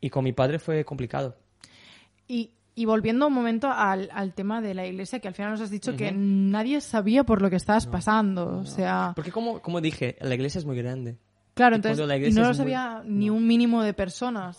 [0.00, 1.36] Y con mi padre fue complicado.
[2.28, 5.62] Y, y volviendo un momento al, al tema de la iglesia, que al final nos
[5.62, 8.58] has dicho que nadie sabía por lo que estabas pasando.
[8.58, 11.16] O sea, Porque como, como dije, la iglesia es muy grande.
[11.54, 14.58] claro, y entonces, la iglesia no lo es muy- sabía ni un mínimo de personas.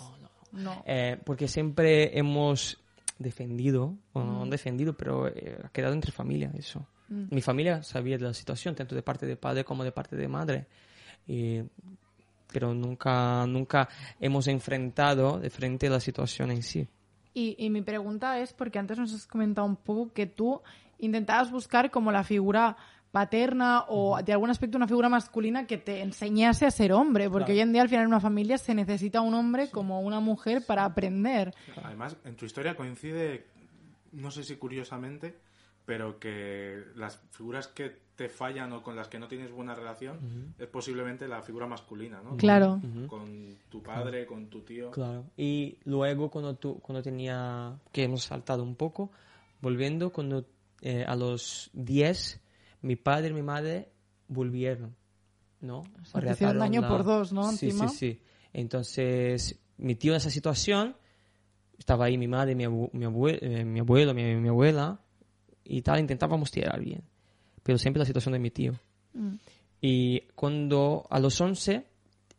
[0.51, 0.83] No.
[0.85, 2.79] Eh, porque siempre hemos
[3.19, 6.85] defendido, bueno, no defendido, pero eh, ha quedado entre familia eso.
[7.09, 10.27] Mi familia sabía de la situación, tanto de parte de padre como de parte de
[10.27, 10.65] madre.
[11.27, 11.61] Y-
[12.51, 13.87] pero nunca, nunca
[14.19, 16.87] hemos enfrentado de frente la situación en sí.
[17.37, 20.59] Y, y mi pregunta es, porque antes nos has comentado un poco que tú
[20.97, 22.75] intentabas buscar como la figura
[23.11, 27.51] paterna o de algún aspecto una figura masculina que te enseñase a ser hombre, porque
[27.51, 30.65] hoy en día al final en una familia se necesita un hombre como una mujer
[30.65, 31.53] para aprender.
[31.83, 33.45] Además, en tu historia coincide,
[34.13, 35.37] no sé si curiosamente,
[35.85, 40.53] pero que las figuras que te fallan o con las que no tienes buena relación
[40.59, 42.35] es posiblemente la figura masculina, ¿no?
[42.35, 42.81] Claro.
[43.07, 44.91] Con tu padre, con tu tío.
[44.91, 45.23] Claro.
[45.37, 49.11] Y luego cuando, tú, cuando tenía, que hemos saltado un poco,
[49.61, 50.45] volviendo, cuando
[50.81, 52.41] eh, a los 10,
[52.81, 53.89] mi padre y mi madre
[54.27, 54.95] volvieron,
[55.61, 55.83] ¿no?
[56.03, 57.43] sea, te hicieron daño por dos, ¿no?
[57.51, 57.87] Sí, Encima.
[57.89, 58.21] sí, sí.
[58.51, 60.95] Entonces, mi tío en esa situación,
[61.77, 64.99] estaba ahí mi madre, mi, abu- mi, abue- eh, mi abuelo, mi, mi abuela,
[65.63, 67.03] y tal, intentábamos tirar bien.
[67.67, 68.73] Pero siempre la situación de mi tío.
[69.13, 69.35] Mm.
[69.81, 71.85] Y cuando a los 11,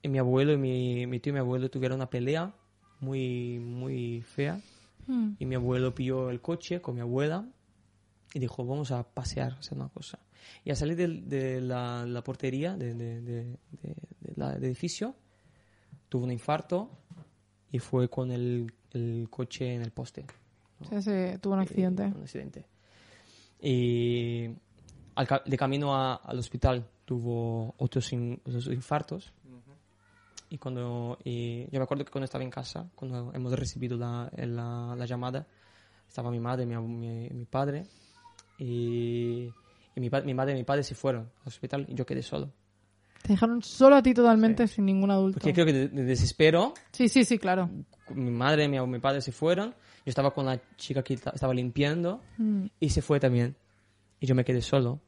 [0.03, 2.53] eh, mi abuelo y mi, mi tío y mi abuelo tuvieron una pelea
[3.01, 4.59] muy, muy fea.
[5.07, 5.33] Mm.
[5.39, 7.47] Y mi abuelo pilló el coche con mi abuela
[8.35, 10.19] y dijo, vamos a pasear, a hacer una cosa.
[10.65, 15.15] Y al salir del- de, la, la portería de- de- de- de- de del edificio,
[16.09, 16.91] tuvo un infarto
[17.71, 20.25] y fue con el, el coche en el poste.
[20.89, 22.05] Sí, sí, tuvo un accidente.
[22.05, 22.67] Eh, un accidente.
[23.61, 24.49] Y
[25.19, 29.33] al de camino a- al hospital tuvo otros, in- otros infartos.
[30.51, 34.31] Y cuando y yo me acuerdo que cuando estaba en casa, cuando hemos recibido la,
[34.37, 35.47] la, la llamada,
[36.09, 37.85] estaba mi madre, mi, mi, mi padre,
[38.59, 39.45] y,
[39.95, 42.51] y mi, mi madre y mi padre se fueron al hospital y yo quedé solo.
[43.23, 45.39] Te dejaron solo a ti totalmente sin ningún adulto.
[45.41, 47.69] Porque creo que de, de desespero, Sí, sí, sí, claro.
[48.15, 51.31] mi madre y mi, mi padre se fueron, yo estaba con la chica que ta-
[51.35, 52.67] estaba limpiando, Mm.
[52.81, 53.57] y se fue también.
[54.21, 55.01] Y yo me quedé solo.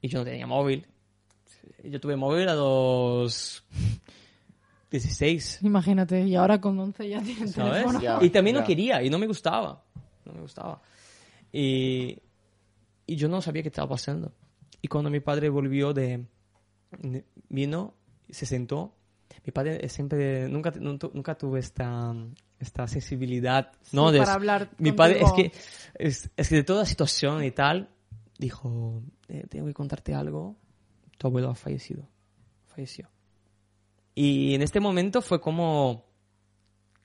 [0.00, 0.86] Y yo no tenía móvil.
[1.84, 3.64] Yo tuve móvil a los
[4.90, 7.72] 16, Imagínate, y ahora con 11 ya tienes ¿sabes?
[7.74, 8.00] teléfono.
[8.00, 8.66] Ya, y también no ya.
[8.66, 9.82] quería, y no me gustaba.
[10.24, 10.82] No me gustaba.
[11.52, 12.18] Y,
[13.06, 14.32] y yo no sabía qué estaba pasando.
[14.82, 16.24] Y cuando mi padre volvió de...
[17.48, 17.94] vino,
[18.30, 18.94] se sentó.
[19.44, 20.48] Mi padre siempre...
[20.48, 22.14] Nunca, nunca, tuve esta,
[22.58, 24.08] esta sensibilidad, ¿no?
[24.08, 25.50] Sí, De- para hablar Mi padre, es contigo.
[25.50, 25.58] que,
[26.06, 27.88] es, es que de toda situación y tal,
[28.40, 30.56] dijo, "Eh, tengo que contarte algo.
[31.18, 32.08] Tu abuelo ha fallecido.
[32.66, 33.08] Falleció.
[34.14, 36.04] Y en este momento fue como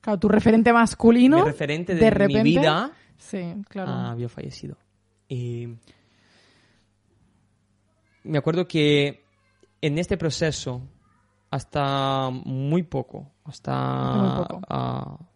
[0.00, 1.38] Claro, tu referente masculino.
[1.38, 3.90] mi referente de, de mi vida Sí, claro.
[3.90, 4.76] ah, había fallecido.
[5.28, 5.68] Y
[8.24, 9.24] me acuerdo que
[9.80, 10.82] en este proceso,
[11.50, 15.28] hasta muy poco, hasta Muy poco.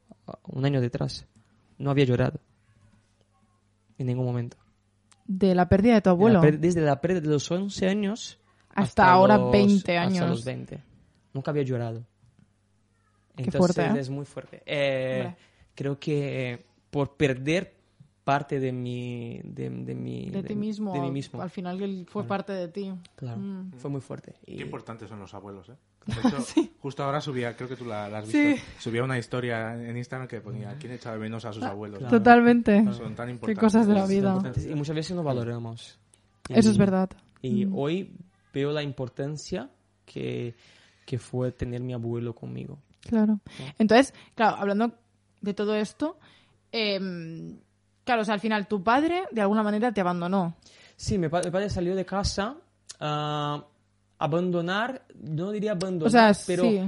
[0.49, 1.27] un año detrás,
[1.79, 2.41] no había llorado.
[3.99, 4.57] En ningún momento.
[5.33, 6.41] De la pérdida de tu abuelo.
[6.41, 8.39] De la pér- desde la pérdida de los 11 años
[8.71, 10.29] Hasta ahora los- 20 Hasta años.
[10.29, 10.83] los 20.
[11.33, 12.05] Nunca había llorado.
[13.37, 14.01] Qué Entonces fuerte, ¿eh?
[14.01, 14.63] es muy fuerte.
[14.67, 15.35] Eh,
[15.75, 17.75] creo que por perder
[18.25, 19.41] parte de mi...
[19.45, 20.93] De, de mi de ti mismo.
[20.93, 21.41] De mí mismo.
[21.41, 22.93] Al final él fue parte de ti.
[23.15, 23.73] Claro, Mm.
[23.79, 24.35] fue muy fuerte.
[24.47, 25.77] Y- Qué importantes son los abuelos, ¿eh?
[26.07, 26.39] De hecho,
[26.81, 28.63] justo ahora subía, creo que tú la, la has visto, Sí.
[28.79, 31.99] subía una historia en Instagram que ponía ¿Quién echa de menos a sus abuelos?
[31.99, 32.17] claro.
[32.19, 32.83] Totalmente.
[32.93, 33.61] Son tan Qué importantes.
[33.61, 34.39] cosas de la vida.
[34.69, 35.99] y muchas veces no valoramos.
[36.49, 37.11] Eso Y- es verdad.
[37.43, 37.75] Y Mm.
[37.79, 38.17] hoy
[38.53, 39.71] veo la importancia
[40.05, 40.55] que,
[41.07, 42.79] que fue tener mi abuelo conmigo.
[43.03, 43.41] Claro.
[43.79, 44.93] Entonces, claro, hablando
[45.41, 46.19] de todo esto,
[46.73, 47.59] em,
[48.05, 50.57] claro, o sea, al final tu padre de alguna manera te abandonó.
[50.97, 52.57] Sí, mi, pa- mi padre salió de casa
[52.99, 53.65] a
[54.21, 56.81] abandonar, no diría abandonar, O sea, pero sí.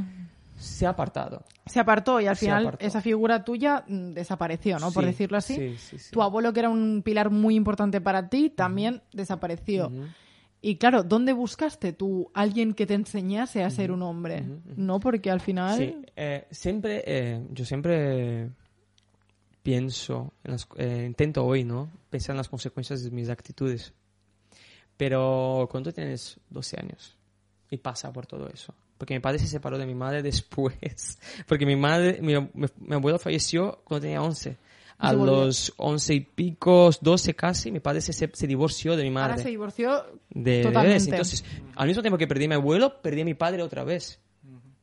[0.56, 1.42] se ha apartado.
[1.66, 2.86] Se apartó y al Se final apartó.
[2.86, 4.92] esa figura tuya mm, desapareció, ¿no?
[4.92, 5.54] Por decirlo así.
[5.56, 6.10] sí, sí, sí.
[6.12, 9.90] Tu abuelo, que era un pilar muy importante para ti, también desapareció.
[10.64, 14.44] Y claro, ¿dónde buscaste tú alguien que te enseñase a ser un hombre?
[14.76, 15.76] No, porque al final...
[15.76, 18.50] Sí, eh, siempre, eh, yo siempre
[19.62, 21.90] pienso, en las- eh, intento hoy, ¿no?
[22.10, 23.92] Pensar en las consecuencias de mis actitudes.
[24.96, 27.16] Pero cuando tienes 12 años
[27.72, 28.74] y pasa por todo eso.
[28.98, 31.18] Porque mi padre se separó de mi madre después.
[31.48, 34.56] Porque mi madre, mi, mi- mi abuelo falleció cuando tenía 11.
[34.98, 39.32] A los 11 y pico, 12 casi, mi padre se, se, divorció de mi madre.
[39.32, 41.10] Ahora se divorció de totalmente.
[41.10, 44.20] Entonces, al mismo tiempo que perdí a mi abuelo, perdí a mi padre otra vez.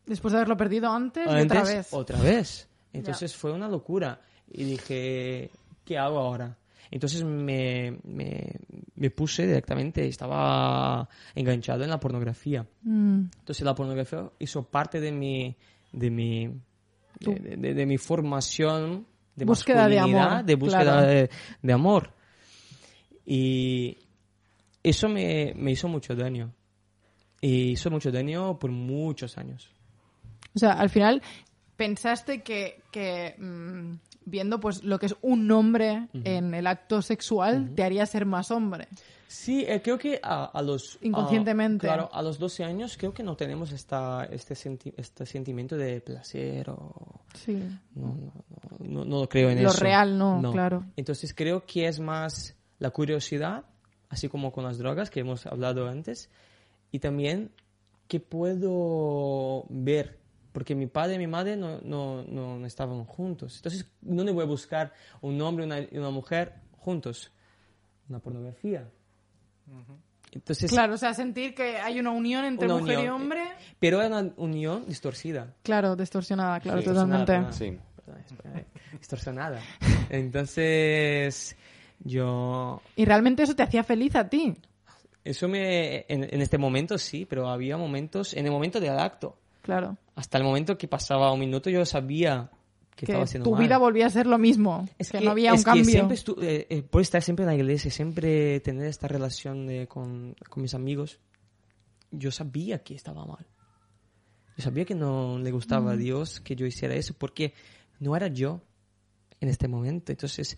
[0.06, 1.88] después de haberlo perdido antes, Antes, otra vez.
[1.94, 2.68] otra vez.
[2.92, 4.20] Entonces fue una locura.
[4.52, 5.52] Y dije,
[5.86, 6.58] ¿qué hago ahora?
[6.92, 8.52] Entonces me, me,
[8.96, 12.66] me puse directamente, estaba enganchado en la pornografía.
[12.82, 15.56] Mm, Entonces la pornografía hizo parte de mi,
[15.92, 16.48] de mi,
[17.20, 21.08] de, de- de mi formación de Búsqueda de amor, de búsqueda claro.
[21.08, 21.30] de,
[21.62, 22.12] de amor.
[23.26, 23.98] Y
[24.84, 26.54] eso me, me hizo mucho daño.
[27.42, 29.70] Y hizo mucho daño por muchos años.
[30.56, 31.22] O sea, al final
[31.78, 33.94] pensaste que, que, mm,
[34.30, 38.52] viendo pues lo que es un hombre en el acto sexual te haría ser más
[38.52, 38.88] hombre.
[39.28, 40.98] Sí, eh, creo que a, a los...
[41.02, 41.88] Inconscientemente.
[41.88, 45.78] a- claro, a los 12 años creo que no tenemos esta, este, senti- este sentimiento
[45.78, 47.22] de placer o...
[47.36, 47.62] Sí.
[47.94, 48.34] No, no,
[48.80, 49.84] no, no, no lo creo en Lo eso.
[49.84, 50.84] real no, claro.
[50.96, 53.66] Entonces creo que es más la curiosidad,
[54.10, 56.32] así como con las drogas que hemos hablado antes,
[56.92, 57.52] y también
[58.08, 60.18] que puedo ver,
[60.52, 63.58] porque mi padre y mi madre no, no, no, no estaban juntos.
[63.58, 67.32] Entonces, ¿dónde voy a buscar un hombre y una, y una mujer juntos?
[68.10, 68.90] Una pornografía.
[70.32, 73.14] Entonces, Claro, o sea, sentir que hay una unión entre Una mujer y unión.
[73.22, 73.44] hombre.
[73.80, 75.54] pero era una unión distorcida.
[75.64, 77.34] Claro, distorsionada, claro, Sí, totalmente.
[77.40, 77.78] distorsionada, Sí.
[78.56, 78.66] eh,
[79.00, 79.60] distorsionada.
[80.10, 81.56] Entonces,
[82.00, 84.56] yo Y realmente eso te hacía feliz a ti.
[85.24, 89.38] Eso me, en, en este momento sí, pero había momentos, en el momento del acto,
[89.62, 89.98] Claro.
[90.20, 92.50] Hasta el momento que pasaba un minuto yo sabía
[92.96, 93.62] que, Que estaba haciendo tu mal.
[93.64, 94.86] vida volvía a ser lo mismo.
[94.98, 95.86] es que, no había un es que cambio.
[95.86, 99.88] siempre estu- eh, eh, por estar siempre en la iglesia, siempre tener esta relación de-
[99.88, 101.20] con, con mis amigos,
[102.12, 103.46] yo sabía que estaba mal.
[104.58, 106.00] Yo sabía que no le gustaba a Mm.
[106.00, 107.54] Dios que yo hiciera eso, porque
[108.00, 108.62] no era yo
[109.40, 110.12] en este momento.
[110.12, 110.58] Entonces,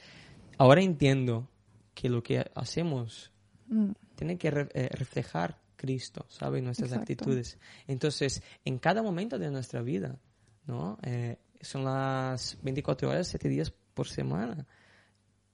[0.58, 1.48] ahora entiendo
[1.94, 3.32] que lo que hacemos
[3.68, 6.62] Mm, tiene que re- eh, reflejar Cristo, ¿sabes?
[6.62, 7.14] Nuestras Exacto.
[7.14, 7.58] actitudes.
[7.88, 10.20] Entonces, en cada momento de nuestra vida,
[10.68, 11.00] ¿no?
[11.02, 14.68] Eh, son las 24 horas, 7 días por semana.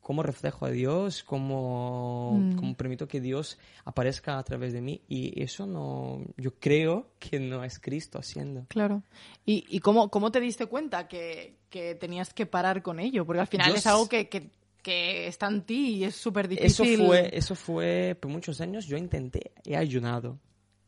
[0.01, 1.23] ¿Cómo reflejo a Dios?
[1.23, 2.55] ¿Cómo, Mm.
[2.55, 5.01] cómo permito que Dios aparezca a través de mí?
[5.07, 8.65] Y eso no, yo creo que no es Cristo haciendo.
[8.69, 9.03] Claro.
[9.45, 13.25] ¿Y, y cómo, cómo te diste cuenta que, que tenías que parar con ello?
[13.25, 14.49] Porque al final es algo que, que,
[14.87, 17.05] que está en ti y es súper Eso difícil.
[17.05, 20.39] fue, eso fue, por muchos años yo intenté, he ayunado,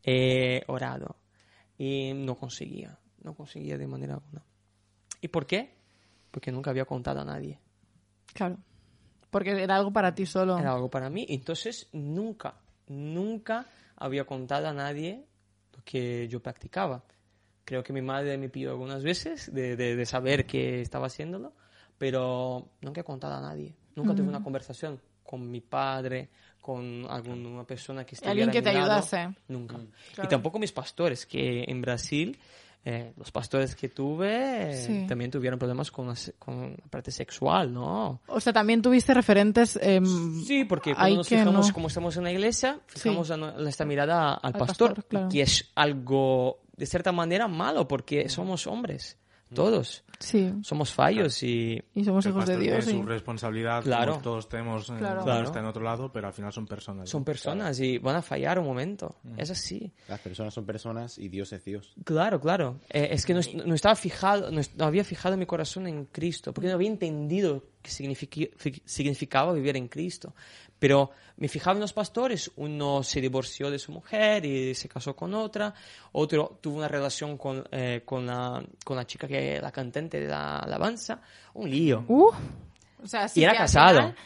[0.02, 1.16] he orado
[1.76, 4.42] y no conseguía, no conseguía de manera alguna.
[5.20, 5.74] ¿Y por qué?
[6.30, 7.58] Porque nunca había contado a nadie.
[8.32, 8.56] Claro.
[9.30, 10.56] Porque era algo para ti solo.
[10.58, 12.54] Era algo para mí, entonces nunca,
[12.88, 15.26] nunca había contado a nadie
[15.76, 17.04] lo que yo practicaba.
[17.66, 21.52] Creo que mi madre me pidió algunas veces de, de- de saber que estaba haciéndolo,
[21.98, 23.76] pero nunca he contado a nadie.
[23.96, 26.28] Nunca tuve una conversación con mi padre,
[26.60, 29.34] con alguna persona que estuviera Alguien que a te ayudase.
[29.48, 29.76] Nunca.
[30.14, 30.26] Claro.
[30.26, 32.38] Y tampoco mis pastores, que en Brasil,
[32.84, 35.06] eh, los pastores que tuve, eh, Sí.
[35.08, 38.20] también tuvieron problemas con la, con la parte sexual, ¿no?
[38.26, 39.78] O sea, también tuviste referentes.
[39.82, 41.74] em, Sí, porque cuando nos que fijamos, no.
[41.74, 43.34] como estamos en la iglesia, fijamos Sí.
[43.36, 45.28] nuestra mirada al, Al pastor, pastor, claro.
[45.28, 49.18] que es algo, de cierta manera, malo, porque somos hombres,
[49.54, 50.04] todos.
[50.18, 50.52] Sí.
[50.62, 52.76] Somos fallos y Y somos hijos de Dios.
[52.78, 52.90] tiene sí.
[52.90, 54.12] su responsabilidad, Claro.
[54.12, 55.22] como todos tenemos, en, Claro.
[55.22, 55.44] Claro.
[55.46, 57.08] está en otro lado, pero al final son personas.
[57.08, 59.16] son personas y van a fallar un momento.
[59.36, 59.90] Es así.
[60.08, 61.94] Las personas son personas y Dios es Dios.
[62.04, 62.80] Claro, claro.
[62.90, 66.52] Eh, es que no, est- no estaba fijado, no, había fijado mi corazón en Cristo,
[66.52, 67.90] porque no había entendido qué
[68.84, 70.34] significaba vivir en Cristo.
[70.80, 75.14] Pero me fijaba en los pastores, uno se divorció de su mujer y se casó
[75.14, 75.72] con otra,
[76.12, 80.18] otro tuvo una relación con, eh, con, la, con la chica que es la cantante
[80.20, 81.20] de la alabanza,
[81.54, 82.04] un lío.
[82.08, 82.30] Uh,
[83.02, 83.98] o sea, sí Y era casado.
[83.98, 84.16] final,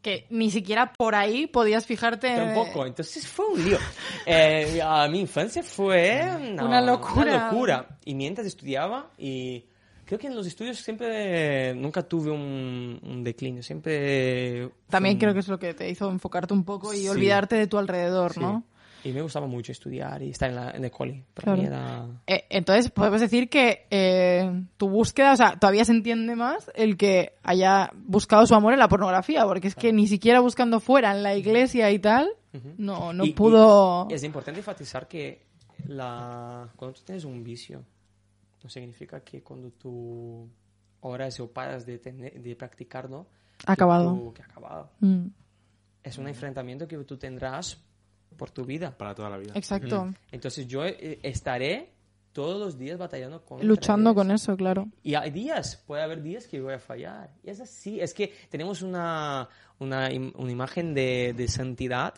[0.00, 2.34] que ni siquiera por ahí podías fijarte.
[2.34, 3.78] Tampoco, entonces fue un lío.
[4.24, 7.22] Eh, a mi infancia fue una, Una locura.
[7.22, 7.98] una locura.
[8.04, 9.64] Y mientras estudiaba, y
[10.06, 14.70] creo que en los estudios siempre, nunca tuve un, un declinio, siempre...
[14.88, 17.08] También fue creo un- que es lo que te hizo enfocarte un poco y Sí.
[17.08, 18.40] olvidarte de tu alrededor, sí.
[18.40, 18.64] ¿no?
[19.04, 21.22] Y me gustaba mucho estudiar y estar en, la, en el cole.
[21.34, 21.58] Para Claro.
[21.60, 22.06] mí era...
[22.26, 26.96] Eh, entonces, podemos decir que eh, tu búsqueda, o sea, todavía se entiende más el
[26.96, 31.14] que haya buscado su amor en la pornografía, porque es que ni siquiera buscando fuera,
[31.14, 32.28] en la iglesia y tal,
[32.78, 34.08] no, no Y- pudo...
[34.10, 35.42] y es importante enfatizar que
[35.86, 37.84] la, cuando tú tienes un vicio,
[38.66, 40.48] no significa que cuando tú
[41.02, 44.12] oras o paras de, tener, de practicarlo, que Acabado.
[44.12, 44.90] tú- que ha acabado.
[44.98, 45.26] Mm,
[46.02, 47.78] Es un enfrentamiento que tú tendrás
[48.36, 48.90] por tu vida.
[48.96, 49.52] Para toda la vida.
[49.54, 50.12] exacto.
[50.32, 51.92] Entonces yo eh, estaré
[52.32, 54.88] todos los días batallando con Luchando con eso, claro.
[55.04, 57.30] Y hay días, puede haber días que voy a fallar.
[57.44, 59.48] Y es así, es que tenemos una,
[59.78, 62.14] una, una imagen de, de santidad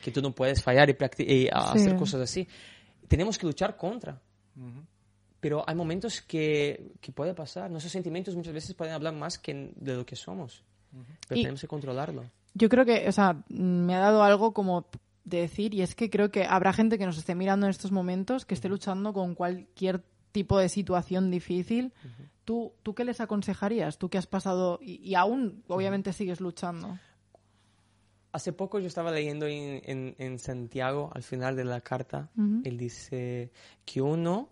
[0.00, 1.78] que tú no puedes fallar y, y a- Sí.
[1.80, 2.46] hacer cosas así.
[3.08, 4.20] Tenemos que luchar contra.
[5.40, 7.70] Pero hay momentos que, que puede pasar.
[7.70, 10.62] Nuestros sentimientos muchas veces pueden hablar más que de lo que somos.
[11.28, 12.24] Pero Y- tenemos que controlarlo.
[12.54, 14.86] Yo creo que, o sea, me ha dado algo como
[15.24, 17.92] de decir, y es que creo que habrá gente que nos esté mirando en estos
[17.92, 21.92] momentos, que esté luchando con cualquier tipo de situación difícil.
[22.44, 23.98] ¿Tú, ¿Tú qué les aconsejarías?
[23.98, 26.98] Tú que has pasado y, y aún, obviamente, sigues luchando.
[28.32, 32.60] Hace poco yo estaba leyendo en, en- en Santiago, al final de la carta, Ujú.
[32.64, 33.50] él dice
[33.84, 34.48] que uno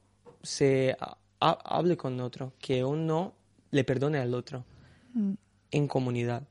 [0.47, 3.35] se ha- ha- hable con otro, que uno
[3.71, 4.65] le perdone al otro
[5.15, 5.33] Mm.
[5.73, 6.47] en comunidad.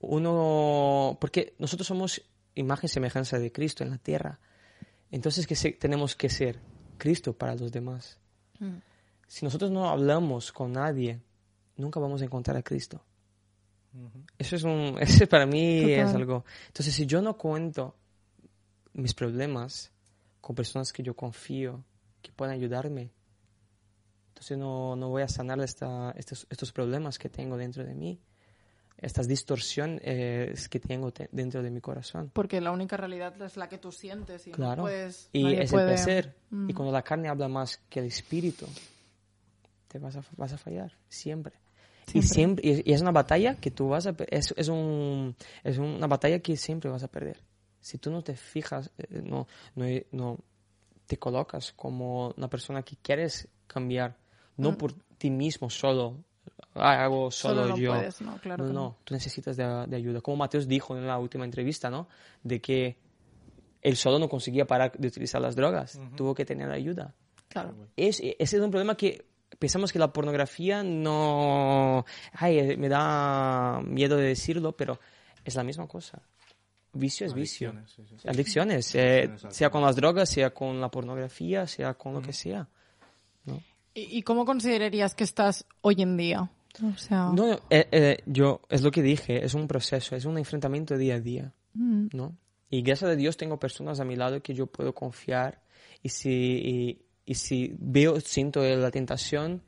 [0.00, 2.22] Uno, porque nosotros somos
[2.54, 4.38] imagen y semejanza de Cristo en la tierra.
[5.10, 6.60] Entonces, ¿qué se- tenemos que ser?
[6.98, 8.18] Cristo para los demás.
[8.60, 8.76] Mm.
[9.26, 11.20] Si nosotros no hablamos con nadie,
[11.76, 13.02] nunca vamos a encontrar a Cristo.
[14.38, 16.08] Eso es un, eso para mí Total.
[16.08, 16.44] es algo.
[16.68, 17.94] Entonces, si yo no cuento
[18.92, 19.90] mis problemas
[20.40, 21.82] con personas que yo confío,
[22.24, 23.10] que puedan ayudarme,
[24.28, 28.18] entonces no, no voy a sanar esta, estos, estos problemas que tengo dentro de mí,
[28.98, 32.30] estas distorsiones que tengo te- dentro de mi corazón.
[32.32, 34.82] Porque la única realidad es la que tú sientes y no Claro.
[34.82, 35.28] puedes...
[35.32, 36.34] y es puede- el placer.
[36.50, 36.70] Mm.
[36.70, 38.66] Y cuando la carne habla más que el espíritu,
[39.88, 41.54] te vas a, vas a fallar, siempre.
[42.08, 42.28] Y, Siempre.
[42.62, 44.14] siempre y, es una batalla que tú vas a...
[44.28, 47.40] Es, es, un, es una batalla que siempre vas a perder.
[47.80, 50.38] Si tú no te fijas, eh, no, no, no
[51.06, 54.16] te colocas como una persona que quieres cambiar,
[54.56, 54.76] no Mm.
[54.76, 56.16] por ti mismo solo,
[56.74, 57.90] "Ah, hago solo, Solo no yo.
[57.92, 58.96] puedes, no, claro no, no, no.
[59.04, 60.20] tú necesitas de, de ayuda.
[60.20, 62.08] Como Mateos dijo en la última entrevista, ¿no?
[62.42, 62.96] De que
[63.82, 67.14] él solo no conseguía parar de utilizar las drogas, tuvo que tener ayuda.
[67.48, 67.74] Claro.
[67.96, 69.26] Es, ese es un problema que
[69.58, 72.04] pensamos que la pornografía no...
[72.32, 74.98] Ay, eh, me da miedo de decirlo, pero
[75.44, 76.22] es la misma cosa.
[76.94, 77.70] Vicio es vicio.
[77.70, 78.28] Adicciones, sí, sí, sí.
[78.28, 82.32] Adicciones, eh, Adicciones sea con las drogas, sea con la pornografía, sea con lo que
[82.32, 82.68] sea.
[83.92, 86.50] ¿Y, y cómo considerarías que estás hoy en día?
[86.82, 87.30] O sea...
[87.32, 90.96] No, no, eh, eh, yo, es lo que dije, es un proceso, es un enfrentamiento
[90.96, 92.06] día a día, Mm.
[92.12, 92.36] ¿no?
[92.70, 95.62] Y gracias a Dios tengo personas a mi lado que yo puedo confiar
[96.02, 99.62] y si, y, y si veo, siento la tentación,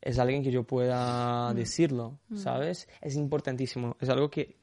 [0.00, 2.88] es alguien que yo pueda decirlo, ¿sabes?
[3.00, 4.56] Es importantísimo, es algo que,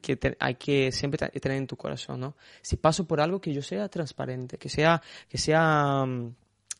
[0.00, 2.36] que te- hay que siempre te- tener en tu corazón, ¿no?
[2.62, 6.34] Si paso por algo, que yo sea transparente, que sea, que sea, mm,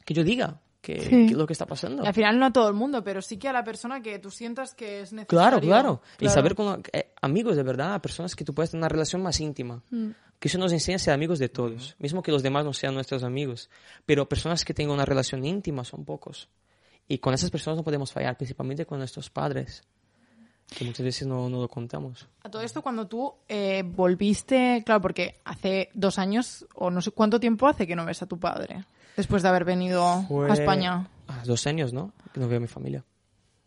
[0.04, 1.26] que yo diga que, Sí.
[1.28, 2.04] que lo que está pasando.
[2.04, 4.18] Y al final no a todo el mundo, pero sí que a la persona que
[4.18, 5.26] tú sientas que es necesario.
[5.26, 6.02] Claro, claro.
[6.14, 6.34] Y Claro.
[6.34, 9.82] saber con eh, amigos de verdad, personas que tú puedes tener una relación más íntima.
[9.90, 10.10] Mm.
[10.38, 12.94] Que eso nos enseña a ser amigos de todos, mismo que los demás no sean
[12.94, 13.68] nuestros amigos.
[14.06, 16.48] Pero personas que tengan una relación íntima son pocos.
[17.08, 19.82] Y con esas personas no podemos fallar, principalmente con nuestros padres,
[20.76, 22.28] que muchas veces no, no lo contamos.
[22.42, 27.10] A todo esto, cuando tú eh, volviste, claro, porque hace dos años, o no sé
[27.10, 28.84] cuánto tiempo hace que no ves a tu padre,
[29.16, 31.08] después de haber venido Fue a España.
[31.26, 32.12] a dos años, ¿no?
[32.32, 33.04] Que no veo a mi familia.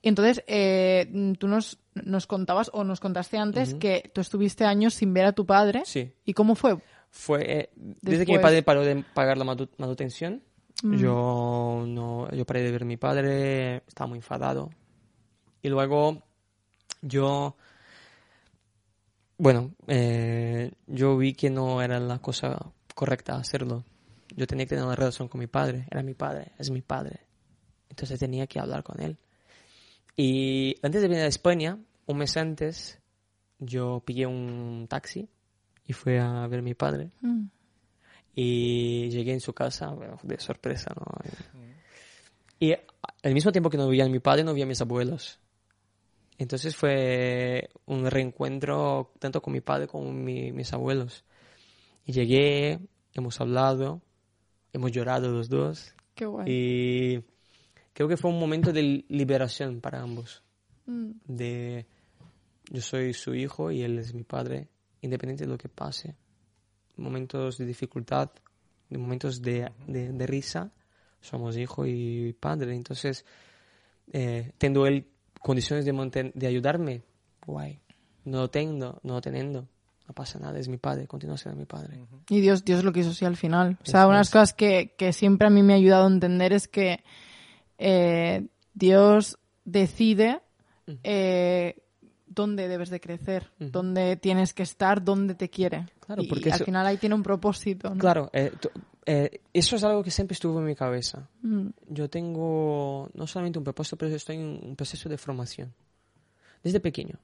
[0.03, 4.93] Y entonces, eh, tú nos, nos contabas, o nos contaste antes, que tú estuviste años
[4.95, 5.83] sin ver a tu padre.
[5.85, 6.11] Sí.
[6.25, 6.77] ¿Y cómo fue?
[7.11, 10.41] Fue eh, desde que mi padre paró de pagar la manu- manutención,
[10.83, 10.95] Mm.
[10.97, 14.71] yo no yo paré de ver a mi padre, estaba muy enfadado,
[15.61, 16.23] Y luego
[17.01, 17.55] yo,
[19.37, 22.57] bueno, eh, yo vi que no era la cosa
[22.95, 23.83] correcta hacerlo.
[24.35, 27.21] Yo tenía que tener una relación con mi padre, era mi padre, es mi padre.
[27.89, 29.17] Entonces tenía que hablar con él.
[30.15, 32.99] Y antes de venir a España, un mes antes,
[33.59, 35.27] yo pillé un taxi
[35.85, 37.11] y fui a ver a mi padre.
[37.21, 37.45] Mm.
[38.35, 41.05] Y llegué en su casa bueno, de sorpresa, ¿no?
[42.59, 42.73] Y
[43.23, 45.39] al mismo tiempo que no veía a mi padre, no veía a mis abuelos.
[46.41, 51.23] Entonces fue un reencuentro tanto con mi padre como con mi- mis abuelos.
[52.03, 52.79] Y llegué,
[53.13, 54.01] hemos hablado,
[54.73, 55.93] hemos llorado los dos.
[56.15, 56.45] Qué guay.
[56.51, 57.23] Y
[57.93, 60.41] creo que fue un momento de liberación para ambos.
[60.87, 61.11] Mm.
[61.25, 61.85] De
[62.71, 64.67] yo soy su hijo y él es mi padre,
[65.01, 66.15] independiente de lo que pase.
[66.97, 68.31] Momentos de dificultad,
[68.89, 70.71] de momentos de, de- de risa,
[71.21, 72.73] somos hijo y padre.
[72.73, 73.25] Entonces,
[74.11, 74.53] eh,
[74.87, 75.10] él
[75.41, 77.01] condiciones de, de ayudarme,
[77.45, 77.79] guay.
[78.25, 79.67] No lo tengo, no lo teniendo,
[80.07, 81.99] no pasa nada, es mi padre, continúa siendo mi padre.
[82.29, 83.77] Y Dios, Dios lo quiso así al final.
[83.81, 86.67] O sea, unas cosas que, que siempre a mí me ha ayudado a entender es
[86.67, 87.03] que
[87.79, 90.41] eh, Dios decide
[91.03, 91.75] eh,
[92.27, 95.87] dónde debes de crecer, dónde tienes que estar, dónde te quiere.
[95.99, 97.89] Claro, y porque al eso- final ahí tiene un propósito.
[97.89, 97.97] ¿no?
[97.97, 98.51] Claro, eh,
[99.05, 101.27] eh, eso es algo que siempre estuvo en mi cabeza.
[101.41, 105.73] Mm, yo tengo no solamente un propósito, pero estoy en un proceso de formación.
[106.63, 107.15] Desde pequeño.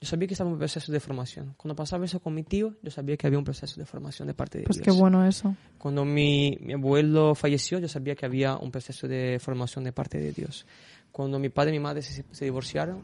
[0.00, 1.54] Yo sabía que estaba en un proceso de formación.
[1.56, 4.34] Cuando pasaba eso con mi tío, yo sabía que había un proceso de formación de
[4.34, 4.84] parte de Pues Dios.
[4.84, 5.56] qué bueno eso.
[5.76, 10.18] Cuando mi, mi abuelo falleció, yo sabía que había un proceso de formación de parte
[10.18, 10.66] de Dios.
[11.10, 13.02] Cuando mi padre y mi madre se, se divorciaron,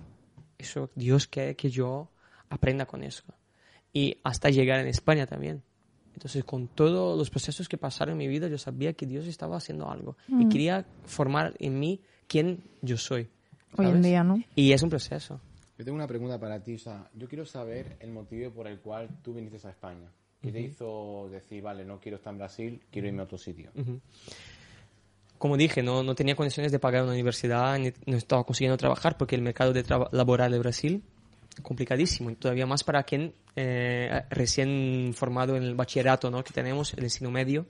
[0.56, 2.10] eso Dios quiere que yo
[2.48, 3.24] aprenda con eso.
[3.92, 5.62] Y hasta llegar en España también.
[6.14, 9.56] Entonces, con todos los procesos que pasaron en mi vida, yo sabía que Dios estaba
[9.58, 10.16] haciendo algo.
[10.28, 13.28] Y quería formar en mí quién yo soy.
[13.76, 14.02] Hoy en ¿sabes?
[14.04, 14.42] día, ¿no?
[14.54, 15.40] Y es un proceso.
[15.76, 16.74] Yo tengo una pregunta para ti.
[16.76, 20.08] O sea, yo quiero saber el motivo por el cual tú viniste a España.
[20.40, 23.70] ¿Qué te hizo decir, vale, no quiero estar en Brasil, quiero irme a otro sitio?
[25.38, 29.16] Como dije, no, no tenía condiciones de pagar una universidad, ni- no estaba consiguiendo trabajar
[29.18, 31.02] porque el mercado de laboral de Brasil
[31.62, 36.42] complicadísimo y todavía más para quien eh, recién formado en el bachillerato ¿no?
[36.42, 37.66] que tenemos, el ensino medio.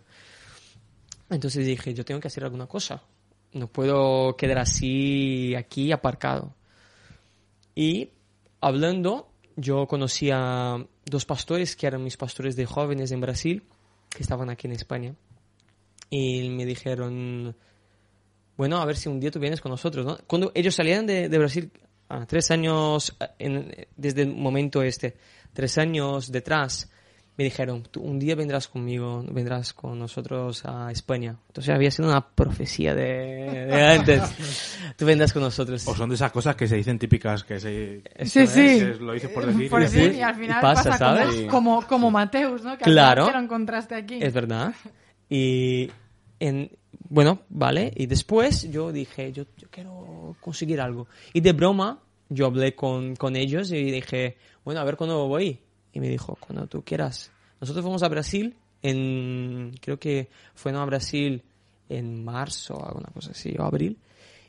[1.30, 3.03] Entonces dije, yo tengo que hacer alguna cosa.
[3.53, 6.55] No puedo quedar así aquí aparcado.
[7.74, 8.11] Y
[8.61, 13.62] hablando, yo conocí a dos pastores que eran mis pastores de jóvenes en Brasil,
[14.11, 15.14] que estaban aquí en España.
[16.11, 17.57] Y me dijeron,
[18.57, 20.18] bueno, a ver si un día tú vienes con nosotros, ¿no?
[20.26, 21.70] Cuando ellos salían de Brasil,
[22.09, 25.16] ah, tres años, ah, en- desde el momento este,
[25.52, 26.90] tres años detrás,
[27.36, 31.34] me dijeron, tú un día vendrás conmigo, vendrás con nosotros a España.
[31.48, 34.78] Entonces había sido una profecía de, de antes.
[34.96, 35.84] tú vendrás con nosotros.
[35.88, 38.02] O son de esas cosas que se dicen típicas que se...
[38.24, 38.50] Sí, es.
[38.50, 38.78] sí.
[38.78, 39.68] que lo dices por decir.
[39.68, 41.34] Por y decir, después- y al final y pasa, pasa, ¿sabes?
[41.50, 42.78] Como, como, como Mateus, ¿no?
[42.78, 43.22] Que al Claro.
[43.26, 44.18] final que lo encontraste aquí.
[44.22, 44.72] Es verdad.
[45.28, 45.90] Y
[46.38, 46.70] en,
[47.14, 47.92] bueno, vale.
[47.94, 51.06] Y después yo dije, yo, yo quiero conseguir algo.
[51.32, 55.60] Y de broma, yo hablé con, con ellos y dije, bueno, a ver cuándo voy.
[55.92, 57.30] Y me dijo, cuando tú quieras.
[57.60, 61.40] Nosotros fuimos a Brasil en, creo que fueron a Brasil
[61.88, 63.96] en marzo alguna cosa así, o abril.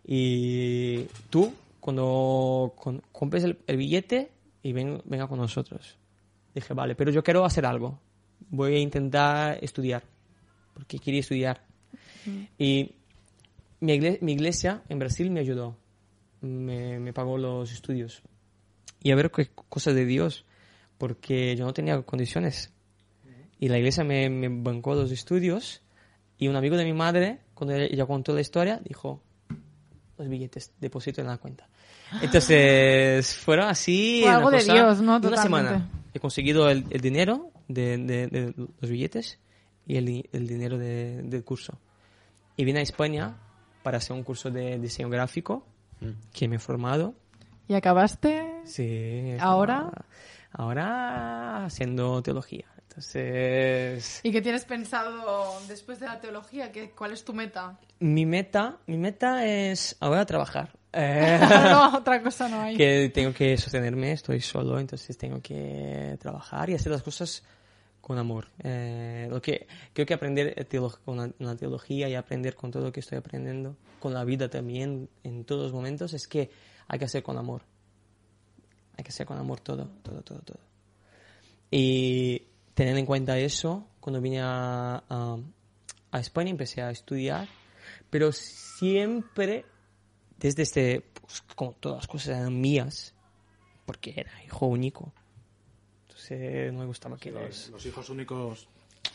[0.04, 2.74] Y tú, cuando
[3.12, 4.32] compres el, el billete
[4.64, 5.98] y ven- venga con nosotros.
[6.56, 8.00] Dije, vale, pero yo quiero hacer algo.
[8.50, 10.04] Voy a intentar estudiar,
[10.74, 11.62] porque quería estudiar.
[12.58, 12.92] Y
[13.80, 15.78] mi iglesia, mi iglesia en Brasil me ayudó,
[16.42, 18.22] me, me pagó los estudios.
[19.02, 20.46] Y a ver qué cosa de Dios,
[20.98, 22.72] porque yo no tenía condiciones.
[23.60, 25.82] Y la iglesia me, me bancó los estudios.
[26.38, 29.22] Y un amigo de mi madre, cuando ella, contó la historia, dijo,
[30.18, 31.68] los billetes, deposito en la cuenta.
[32.22, 34.20] Entonces, fueron así.
[34.22, 35.12] Fue una algo de cosa- Dios, ¿no?
[35.18, 35.44] Una Totalmente.
[35.44, 35.90] semana.
[36.14, 39.40] He conseguido el, el dinero de, de- de los billetes
[39.88, 41.80] y el, el dinero de- del curso.
[42.58, 43.36] Y vine a España
[43.84, 45.66] para hacer un curso de diseño gráfico
[46.34, 47.14] que me he formado.
[47.68, 48.62] ¿Y acabaste?
[48.66, 49.36] Sí.
[49.40, 49.92] ¿Ahora?
[50.52, 52.66] Ahora haciendo teología.
[52.88, 56.72] Entonces, ¿Y qué tienes pensado después de la teología?
[56.72, 57.78] ¿Qué, ¿Cuál es tu meta?
[58.00, 60.72] mi meta, mi meta es ahora trabajar.
[60.98, 62.78] Eh, no, otra cosa no hay.
[62.78, 67.44] que tengo que sostenerme, estoy solo, entonces tengo que trabajar y hacer las cosas
[68.06, 68.50] con amor.
[68.64, 70.68] Eh, lo que creo que aprender
[71.04, 74.48] con la, la teología y aprender con todo lo que estoy aprendiendo, con la vida
[74.48, 76.52] también en todos los momentos, es que
[76.88, 77.64] hay que hacer con amor.
[78.96, 80.60] Hay que hacer con amor todo, todo, todo, todo.
[81.72, 82.44] Y
[82.76, 85.38] teniendo en cuenta eso, cuando vine a, a,
[86.12, 87.48] a España empecé a estudiar,
[88.12, 89.66] pero siempre
[90.38, 91.06] desde este,
[91.56, 93.16] como todas las cosas eran mías,
[93.88, 95.12] porque era hijo único.
[96.32, 97.70] No me gustaba que los...
[97.70, 98.68] Los hijos únicos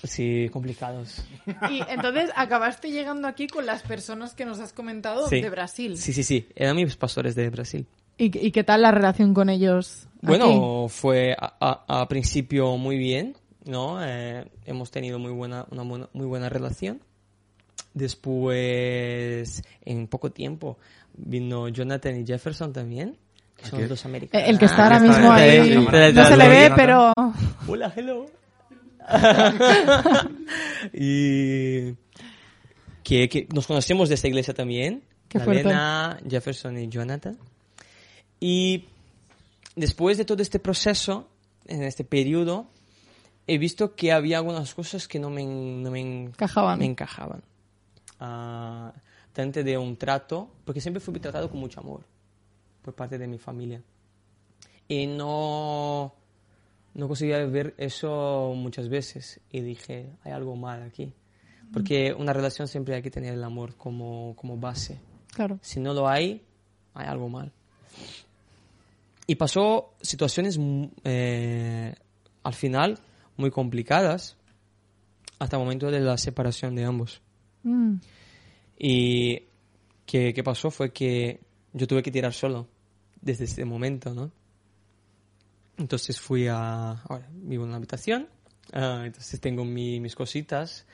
[0.05, 1.25] Sí, complicados.
[1.71, 5.41] Y entonces acabaste llegando aquí con las personas que nos has comentado Sí.
[5.43, 5.97] de Brasil.
[5.99, 6.49] Sí, sí, sí.
[6.55, 7.87] Eran mis pastores de Brasil.
[8.17, 10.07] ¿Y, y qué tal la relación con ellos?
[10.19, 10.27] aquí?
[10.27, 11.55] Bueno, fue a,
[11.89, 13.99] a- a principio muy bien, ¿no?
[14.03, 17.03] Eh, hemos tenido muy buena, una buena- muy buena relación.
[17.93, 20.79] Después, en poco tiempo,
[21.17, 23.17] vino Jonathan y Jefferson también.
[23.61, 24.49] Que Son dos americanos.
[24.49, 25.75] El que está ahora mismo ahí.
[26.15, 27.13] No se le ve, pero.
[27.67, 28.27] Hola, hello.
[30.93, 31.95] y
[33.03, 35.03] que, que nos conocemos de esta iglesia también.
[35.29, 35.39] Qué.
[35.39, 37.39] Elena, Jefferson y Jonathan.
[38.39, 38.87] Y
[39.77, 41.29] después de todo este proceso,
[41.67, 42.67] en este periodo,
[43.47, 46.79] he visto que había algunas cosas que no me, no me Encajaban.
[46.79, 47.43] Me encajaban.
[48.19, 48.93] Ah,
[49.33, 52.05] tanto de un trato, porque siempre fui tratado con mucho amor
[52.83, 53.83] por parte de mi familia.
[54.89, 56.15] Y no,
[56.95, 59.41] no conseguía ver eso muchas veces.
[59.51, 61.13] Y dije, hay algo mal aquí.
[61.73, 65.01] Porque una relación siempre hay que tener el amor como, como base.
[65.33, 65.59] Claro.
[65.63, 66.43] Si no lo hay,
[66.95, 67.53] hay algo mal.
[69.27, 71.95] Y pasó situaciones mm, eh,
[72.43, 72.99] al final
[73.37, 74.37] muy complicadas
[75.39, 77.23] hasta el momento de la separación de ambos.
[77.63, 77.95] Mm.
[78.77, 79.45] Y
[80.05, 81.41] que, que pasó fue que
[81.73, 82.67] yo tuve que tirar solo
[83.21, 84.31] desde ese momento, ¿no?
[85.79, 86.91] Entonces fui a...
[87.09, 88.29] Ahora vivo en una habitación,
[88.73, 90.87] ah, entonces tengo mi- mis cositas,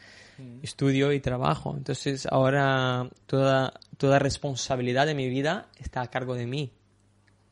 [0.62, 1.74] estudio y trabajo.
[1.76, 6.72] Entonces ahora toda, toda responsabilidad de mi vida está a cargo de mí,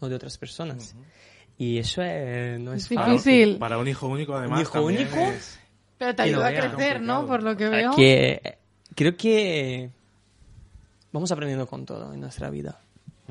[0.01, 0.95] no de otras personas.
[1.59, 3.13] Y eso eh, no es Es fácil.
[3.15, 3.59] difícil.
[3.59, 4.59] Para un hijo único, además.
[4.59, 5.17] ¿Un hijo único?
[5.17, 5.59] es-
[5.99, 7.27] Pero te ayuda a crecer, ¿no?
[7.27, 7.95] Por lo que veo.
[7.97, 8.59] que eh,
[8.95, 9.91] creo que
[11.13, 12.81] vamos aprendiendo con todo en nuestra vida.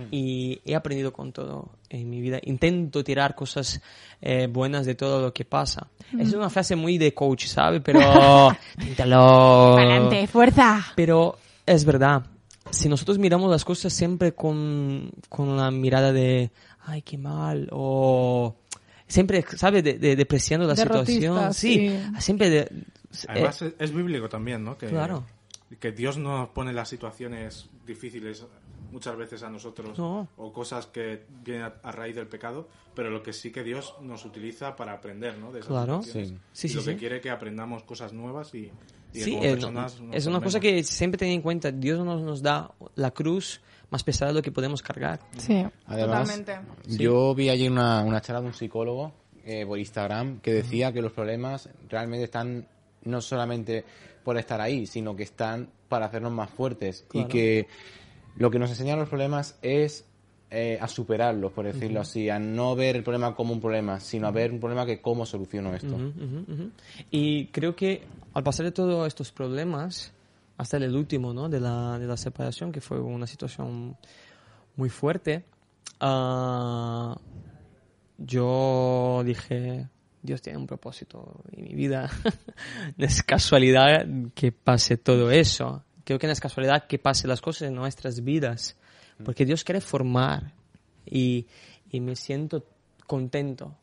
[0.09, 2.39] Y he aprendido con todo en mi vida.
[2.43, 3.79] Intento tirar cosas
[4.21, 5.87] eh, buenas de todo lo que pasa.
[6.17, 7.79] Es una frase muy de coach, ¿sabe?
[7.79, 7.99] Pero...
[8.79, 9.77] inténtalo.
[9.77, 10.83] Adelante, fuerza.
[10.95, 12.25] Pero es verdad.
[12.71, 16.49] Si nosotros miramos las cosas siempre con, con la mirada de,
[16.85, 18.55] ay, qué mal, o
[19.05, 19.83] siempre, ¿sabes?
[19.83, 21.53] De, de- depreciando la Derrotista, situación.
[21.53, 22.21] Sí, sí.
[22.21, 22.67] siempre de,
[23.27, 24.77] Además, eh, es, bíblico también, ¿no?
[24.77, 25.25] Que, Claro.
[25.79, 28.45] Que Dios no nos pone las situaciones difíciles
[28.91, 30.27] muchas veces a nosotros No.
[30.37, 33.95] o cosas que vienen a, a raíz del pecado, pero lo que sí que Dios
[34.01, 35.51] nos utiliza para aprender, ¿no?
[35.51, 36.01] De esas Claro.
[36.03, 36.41] situaciones.
[36.51, 36.91] Sí, lo sí.
[36.91, 38.71] que quiere que aprendamos cosas nuevas y,
[39.13, 41.71] y Sí, como eh, personas nos es una cosa que siempre tener en cuenta.
[41.71, 45.19] Dios nos, nos da la cruz más pesada de lo que podemos cargar.
[45.37, 46.59] Sí, Además, totalmente.
[46.97, 49.11] yo vi ayer una, una charla de un psicólogo
[49.45, 52.67] eh, por Instagram que decía que los problemas realmente están
[53.03, 53.83] no solamente
[54.23, 57.27] por estar ahí, sino que están para hacernos más fuertes Claro.
[57.27, 57.67] y que
[58.37, 60.05] lo que nos enseñan los problemas es
[60.49, 64.27] eh, a superarlos, por decirlo así, a no ver el problema como un problema, sino
[64.27, 65.95] a ver un problema que cómo soluciono esto.
[65.95, 66.71] Ujú, ujú, ujú.
[67.09, 68.03] Y creo que
[68.33, 70.13] al pasar de todos estos problemas,
[70.57, 71.49] hasta el último, ¿no?
[71.49, 73.97] De la, de la separación, que fue una situación
[74.75, 75.45] muy fuerte,
[75.99, 77.17] ah,
[78.17, 79.87] yo dije,
[80.21, 82.09] Dios tiene un propósito en mi vida.
[82.97, 84.05] no es casualidad
[84.35, 85.83] que pase todo eso.
[86.03, 88.75] Creo que no es casualidad que pase las cosas en nuestras vidas.
[89.23, 90.53] Porque Dios quiere formar.
[91.05, 91.45] Y,
[91.91, 92.65] y me siento
[93.07, 93.75] contento.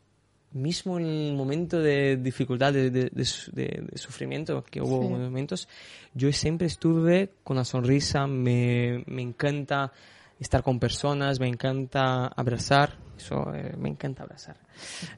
[0.52, 5.08] Mismo en el momento de dificultad, de, de- de de- sufrimiento, que hubo Sí.
[5.08, 5.68] momentos,
[6.12, 8.26] yo siempre estuve con una sonrisa.
[8.26, 9.92] Me, me encanta
[10.40, 12.98] estar con personas, me encanta abrazar.
[13.16, 14.56] Eso, eh, me encanta abrazar.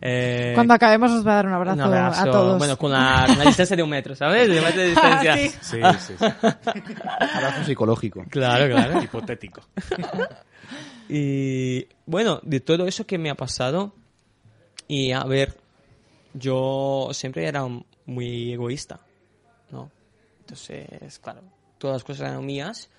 [0.00, 2.58] Eh, Cuando acabemos os va a dar un abrazo, un abrazo, a todos.
[2.58, 4.48] Bueno, con la, con la distancia de un metro, ¿sabes?
[4.48, 5.36] De metro de distancia.
[5.36, 5.48] Sí.
[5.60, 6.24] Sí, sí, sí.
[6.24, 8.24] Abrazo psicológico.
[8.28, 9.00] Claro, claro.
[9.04, 9.62] Hipotético.
[11.08, 13.94] Y bueno, de todo eso que me ha pasado,
[14.88, 15.56] y a ver,
[16.34, 17.64] yo siempre era
[18.06, 19.00] muy egoísta,
[19.70, 19.90] ¿no?
[20.40, 21.42] Entonces, claro,
[21.78, 22.90] todas las cosas eran mías,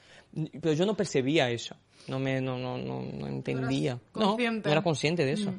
[0.61, 1.75] pero yo no percibía eso,
[2.07, 3.99] no me, no, no, no, no entendía.
[4.15, 5.53] No, no era consciente de eso.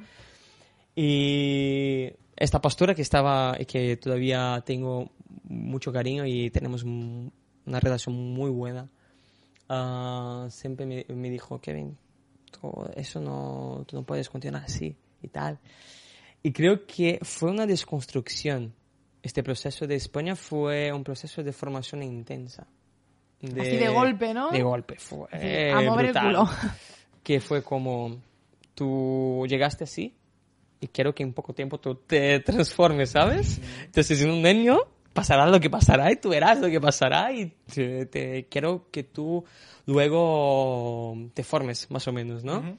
[0.96, 5.10] Y esta pastora que estaba, y que todavía tengo
[5.44, 8.88] mucho cariño y tenemos una relación muy buena,
[9.68, 11.96] ah, siempre me, me dijo, Kevin,
[12.50, 15.58] tú eso no, tú no puedes continuar así y tal.
[16.42, 18.74] Y creo que fue una desconstrucción.
[19.22, 22.66] Este proceso de España fue un proceso de formación intensa.
[23.60, 24.50] Así de golpe, ¿no?
[24.50, 24.96] De golpe.
[24.98, 26.26] Fue Sí, a mover el brutal.
[26.36, 26.48] culo.
[27.22, 28.16] Que fue como,
[28.74, 30.14] tú llegaste así
[30.78, 33.60] y quiero que en poco tiempo tú te transformes, ¿sabes?
[33.84, 34.78] Entonces, en un año
[35.14, 39.04] pasará lo que pasará y tú verás lo que pasará y te, te- quiero que
[39.04, 39.42] tú
[39.86, 42.76] luego te formes más o menos, ¿no?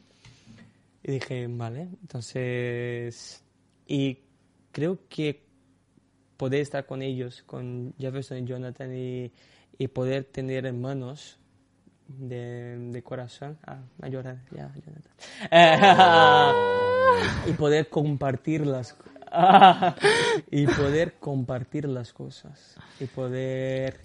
[1.04, 3.44] Y dije, vale, entonces...
[3.88, 4.20] Y
[4.72, 5.44] creo que
[6.38, 9.32] poder estar con ellos, con Jefferson y Jonathan y,
[9.78, 11.40] y poder tener hermanos
[12.08, 13.58] de, de corazón.
[13.66, 15.14] Ah, a llorar, ya, Jonathan.
[17.48, 18.98] Y poder compartir las
[20.52, 24.02] y poder compartir las cosas y poder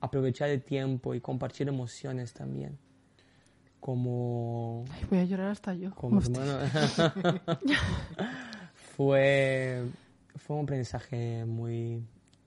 [0.00, 2.78] aprovechar el tiempo y compartir emociones también
[3.80, 5.94] como Ay, voy a llorar hasta yo.
[5.94, 6.58] como hermano.
[8.96, 9.84] fue,
[10.34, 12.02] fue un aprendizaje muy,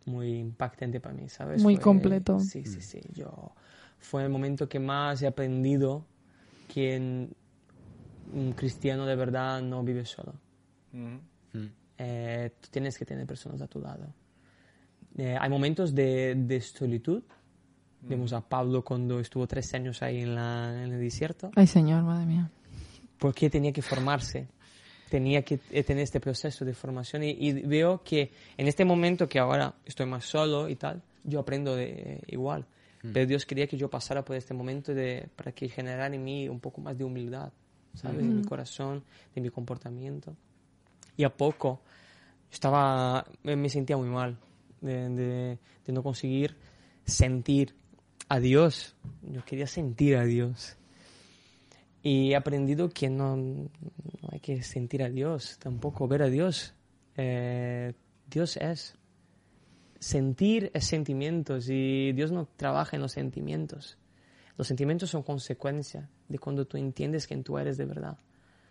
[0.10, 1.62] muy impactante para mí, ¿sabes?
[1.64, 2.40] Muy Fue- completo.
[2.40, 3.00] Sí, sí, sí.
[3.14, 3.54] Yo,
[4.00, 6.06] fue el momento que más he aprendido
[6.68, 7.34] que en-
[8.34, 10.34] un cristiano de verdad no vive solo.
[10.94, 11.20] Ujú.
[11.98, 14.06] Eh, tú tienes que tener personas a tu lado.
[15.18, 17.24] Eh, hay momentos de, de solitud.
[18.02, 21.52] Vemos a Pablo cuando estuvo tres años ahí en, la, en el desierto.
[21.56, 22.50] Ay, señor, madre mía.
[23.18, 24.48] porque tenía que formarse,
[25.10, 29.28] tenía que eh, tener este proceso de formación y, y veo que en este momento
[29.28, 32.66] que ahora estoy más solo y tal, yo aprendo de igual.
[33.14, 36.50] Pero Dios quería que yo pasara por este momento de, para que generara en mí
[36.50, 37.50] un poco más de humildad,
[37.94, 38.18] ¿sabes?
[38.28, 39.04] De mi corazón,
[39.34, 40.36] de mi comportamiento.
[41.16, 41.80] Y a poco
[42.52, 44.38] estaba, me, sentía muy mal
[44.82, 46.58] de, de- de no conseguir
[47.06, 47.74] sentir
[48.28, 48.96] a Dios.
[49.22, 50.76] Yo quería sentir a Dios.
[52.04, 53.38] Y he aprendido que no
[54.32, 56.74] hay que sentir a Dios, tampoco ver a Dios.
[57.16, 57.94] Eh,
[58.30, 58.96] Dios es.
[60.00, 63.98] Sentir es sentimientos y Dios no trabaja en los sentimientos.
[64.58, 68.18] Los sentimientos son consecuencia de cuando tú entiendes quién tú eres de verdad.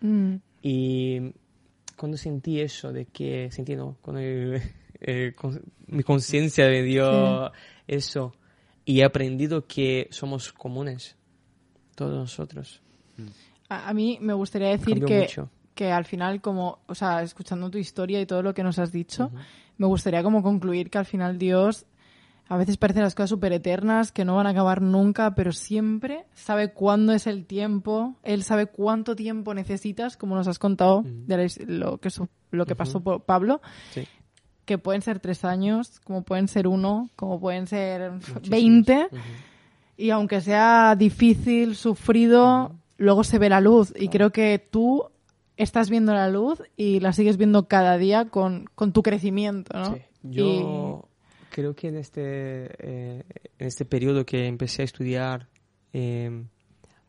[0.01, 0.35] Mm.
[0.61, 1.33] Y
[1.95, 4.21] cuando sentí eso, de que sentí, no, cuando
[5.01, 7.51] eh, con- mi conciencia me dio
[7.87, 8.33] eso,
[8.85, 11.15] y he aprendido que somos comunes,
[11.95, 12.81] todos nosotros.
[13.69, 15.49] A, a mí me gustaría decir que, mucho.
[15.75, 18.91] que al final, como, o sea, escuchando tu historia y todo lo que nos has
[18.91, 19.31] dicho,
[19.77, 21.85] me gustaría como concluir que al final Dios
[22.51, 26.25] a veces parecen las cosas súper eternas, que no van a acabar nunca, pero siempre
[26.33, 31.47] sabe cuándo es el tiempo, Él sabe cuánto tiempo necesitas, como nos has contado de
[31.67, 33.61] lo, que, su- lo que pasó por Pablo,
[33.91, 34.07] Sí.
[34.65, 38.13] que pueden ser tres años, como pueden ser uno, como pueden ser
[38.49, 39.09] veinte,
[39.95, 43.91] y aunque sea difícil, sufrido, luego se ve la luz.
[43.97, 45.09] Y creo que tú
[45.57, 49.95] estás viendo la luz y la sigues viendo cada día con, con tu crecimiento, ¿no?
[49.95, 50.01] Sí.
[50.21, 51.09] Yo
[51.49, 52.21] creo que en este,
[52.77, 53.23] eh,
[53.57, 55.47] en este periodo que empecé a estudiar,
[55.93, 56.43] eh,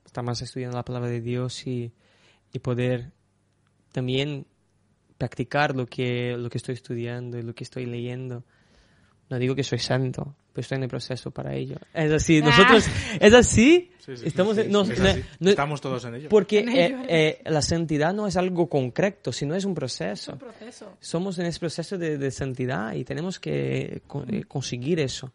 [0.06, 1.92] está más estudiando la palabra de Dios y,
[2.52, 3.12] y poder
[3.92, 4.46] también
[5.18, 8.44] practicar lo que, lo que estoy estudiando y lo que estoy leyendo.
[9.28, 11.76] No digo que soy santo, pero estoy en el proceso para ello.
[11.94, 12.86] Es así, nosotros,
[13.20, 15.22] es así, Sí, sí, estamos, sí, sí, no- es así.
[15.38, 16.28] no- Estamos todos en ello.
[16.28, 20.36] porque En ello eh, eh, la santidad no es algo concreto, sino es un proceso
[20.38, 20.96] proceso.
[21.00, 25.32] somos en ese proceso de, de santidad y tenemos que co- eh, conseguir eso.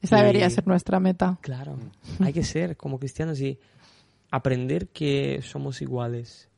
[0.00, 1.38] Esa Y- debería ser nuestra meta.
[1.40, 1.76] Claro,
[2.20, 3.58] hay que ser como cristianos y
[4.30, 6.48] aprender que somos iguales,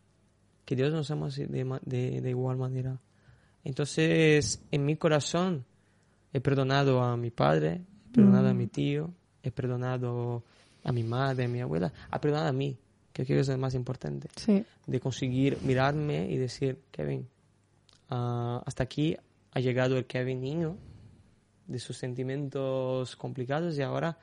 [0.66, 1.47] que Dios nos ama de,
[1.85, 2.99] de- de igual manera.
[3.64, 5.64] Entonces, en mi corazón
[6.33, 9.12] he perdonado a mi padre, he perdonado a mi tío,
[9.43, 10.45] he perdonado
[10.85, 12.78] a mi madre, a mi abuela, ha perdonado a mí,
[13.12, 14.64] que creo que es lo más importante Sí.
[14.87, 17.28] de conseguir mirarme y decir, Kevin,
[18.09, 19.16] ah, hasta aquí
[19.53, 20.76] ha llegado el Kevin niño
[21.66, 24.18] de sus sentimientos complicados y ahora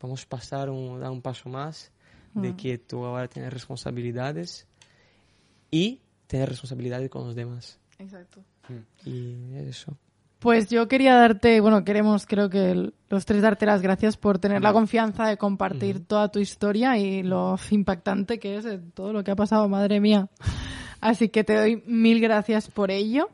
[0.00, 1.92] vamos a pasar un, dar un paso más
[2.34, 4.66] de que tú ahora tienes responsabilidades
[5.70, 7.78] y tener responsabilidades con los demás.
[7.98, 8.42] Exacto.
[9.04, 9.96] Y eso.
[10.40, 14.62] Pues yo quería darte, bueno, queremos creo que los tres darte las gracias por tener
[14.62, 19.22] la confianza de compartir toda tu historia y lo impactante que es eh, todo lo
[19.22, 20.28] que ha pasado, madre mía.
[21.02, 23.28] Así que te doy mil gracias por ello.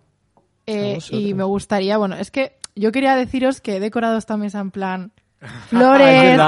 [0.66, 4.59] Eh, y me gustaría, bueno, es que yo quería deciros que he decorado esta mesa
[4.59, 6.40] en plan Es flores,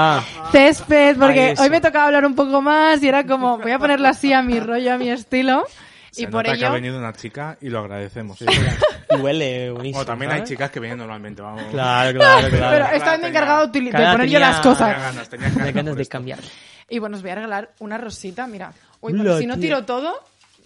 [0.51, 4.09] césped, porque hoy me tocaba hablar un poco más y era como, voy a ponerlo
[4.09, 5.63] así a mi rollo, a mi estilo.
[6.11, 8.39] Se y por nota que ha ello, venido una chica y lo agradecemos.
[9.09, 10.01] Y huele buenísimo.
[10.01, 11.63] O también hay chicas que vienen normalmente, vamos.
[11.71, 12.95] Claro, claro, pero claro.
[12.95, 14.97] estaba tenía- encargado de, poner yo tenía- las Tenía cosas.
[15.01, 16.11] ganas, tenía ganas ganas por de esto.
[16.11, 16.39] cambiar.
[16.89, 18.73] Y bueno, os voy a regalar una rosita, mira.
[19.01, 19.61] Uy, porque si no tía.
[19.61, 20.13] tiro todo.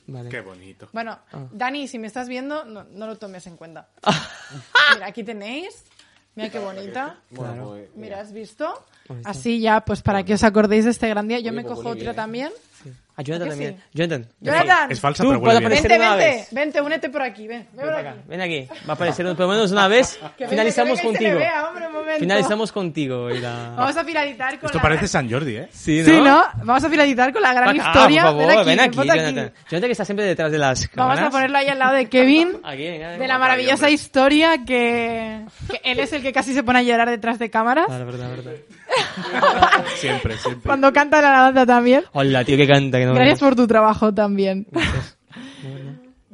[0.07, 0.29] Vale.
[0.29, 0.89] Qué bonito.
[0.91, 1.39] Bueno, Ah.
[1.51, 3.87] Dani, si me estás viendo, no, no lo tomes en cuenta.
[4.95, 5.83] Mira, aquí tenéis.
[6.35, 7.17] Mira qué bonita.
[7.29, 7.69] Bueno, Claro.
[7.69, 8.67] pues, Mira, ¿has visto?
[9.09, 9.29] Ahí está.
[9.29, 11.37] Así ya, pues para que os acordéis de este gran día.
[11.39, 12.51] Yo Oye, me pues cojo otra también.
[13.15, 13.75] Ah, Jonathan ¿A que también.
[13.77, 13.83] sí?
[13.93, 14.27] Jonathan.
[14.41, 16.47] Jonathan, Es falsa, Tú pero aparecer vente, una vente, vez.
[16.51, 17.99] vente, únete por aquí, ven, ven aquí.
[17.99, 18.67] acá, ven aquí.
[18.87, 20.19] Va a aparecer por lo menos una vez.
[20.37, 21.37] Que Finalizamos que contigo.
[21.37, 22.19] vea, hombre, un.
[22.19, 23.29] Finalizamos contigo.
[23.29, 23.73] Y la...
[23.77, 24.81] Vamos a finalizar con Esto la...
[24.81, 25.67] parece San Jordi, ¿eh?
[25.71, 26.05] Sí, ¿no?
[26.05, 26.43] Sí, ¿no?
[26.63, 28.21] Vamos a finalizar con la gran acá, historia.
[28.23, 29.53] por favor, ven aquí, ven aquí, Jonathan.
[29.69, 31.27] Jonathan que está siempre detrás de las Vamos cámaras.
[31.27, 32.57] a ponerlo ahí al lado de Kevin.
[32.63, 36.79] Aquí, venga, De la maravillosa historia que, que él es el que casi se pone
[36.79, 37.85] a llorar detrás de cámaras.
[37.89, 38.51] Ah, la verdad, la verdad.
[39.95, 40.63] Siempre, siempre.
[40.67, 42.03] Cuando canta la alabanza también.
[42.13, 42.97] Hola, tío, que canta.
[42.99, 44.67] Que no Gracias por tu trabajo también.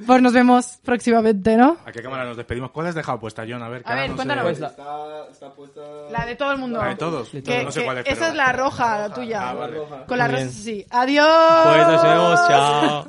[0.08, 1.78] Pues nos vemos próximamente, ¿no?
[1.86, 2.72] ¿A qué cámara nos despedimos?
[2.72, 3.62] ¿Cuál has dejado puesta, John?
[3.62, 4.44] A ver, A ver, no sé- cuéntanos.
[4.46, 5.82] Pues la- Está, está puesta.
[6.10, 6.80] La de todo el mundo.
[6.80, 7.30] La de todos.
[7.30, 8.08] Que- no sé cuál es.
[8.08, 9.50] esa pero- es la roja, la tuya.
[9.50, 9.78] Ah, vale.
[10.08, 10.50] Con la bien.
[10.52, 10.86] sí.
[10.90, 11.28] Adiós.
[11.66, 13.08] Pues nos vemos, chao.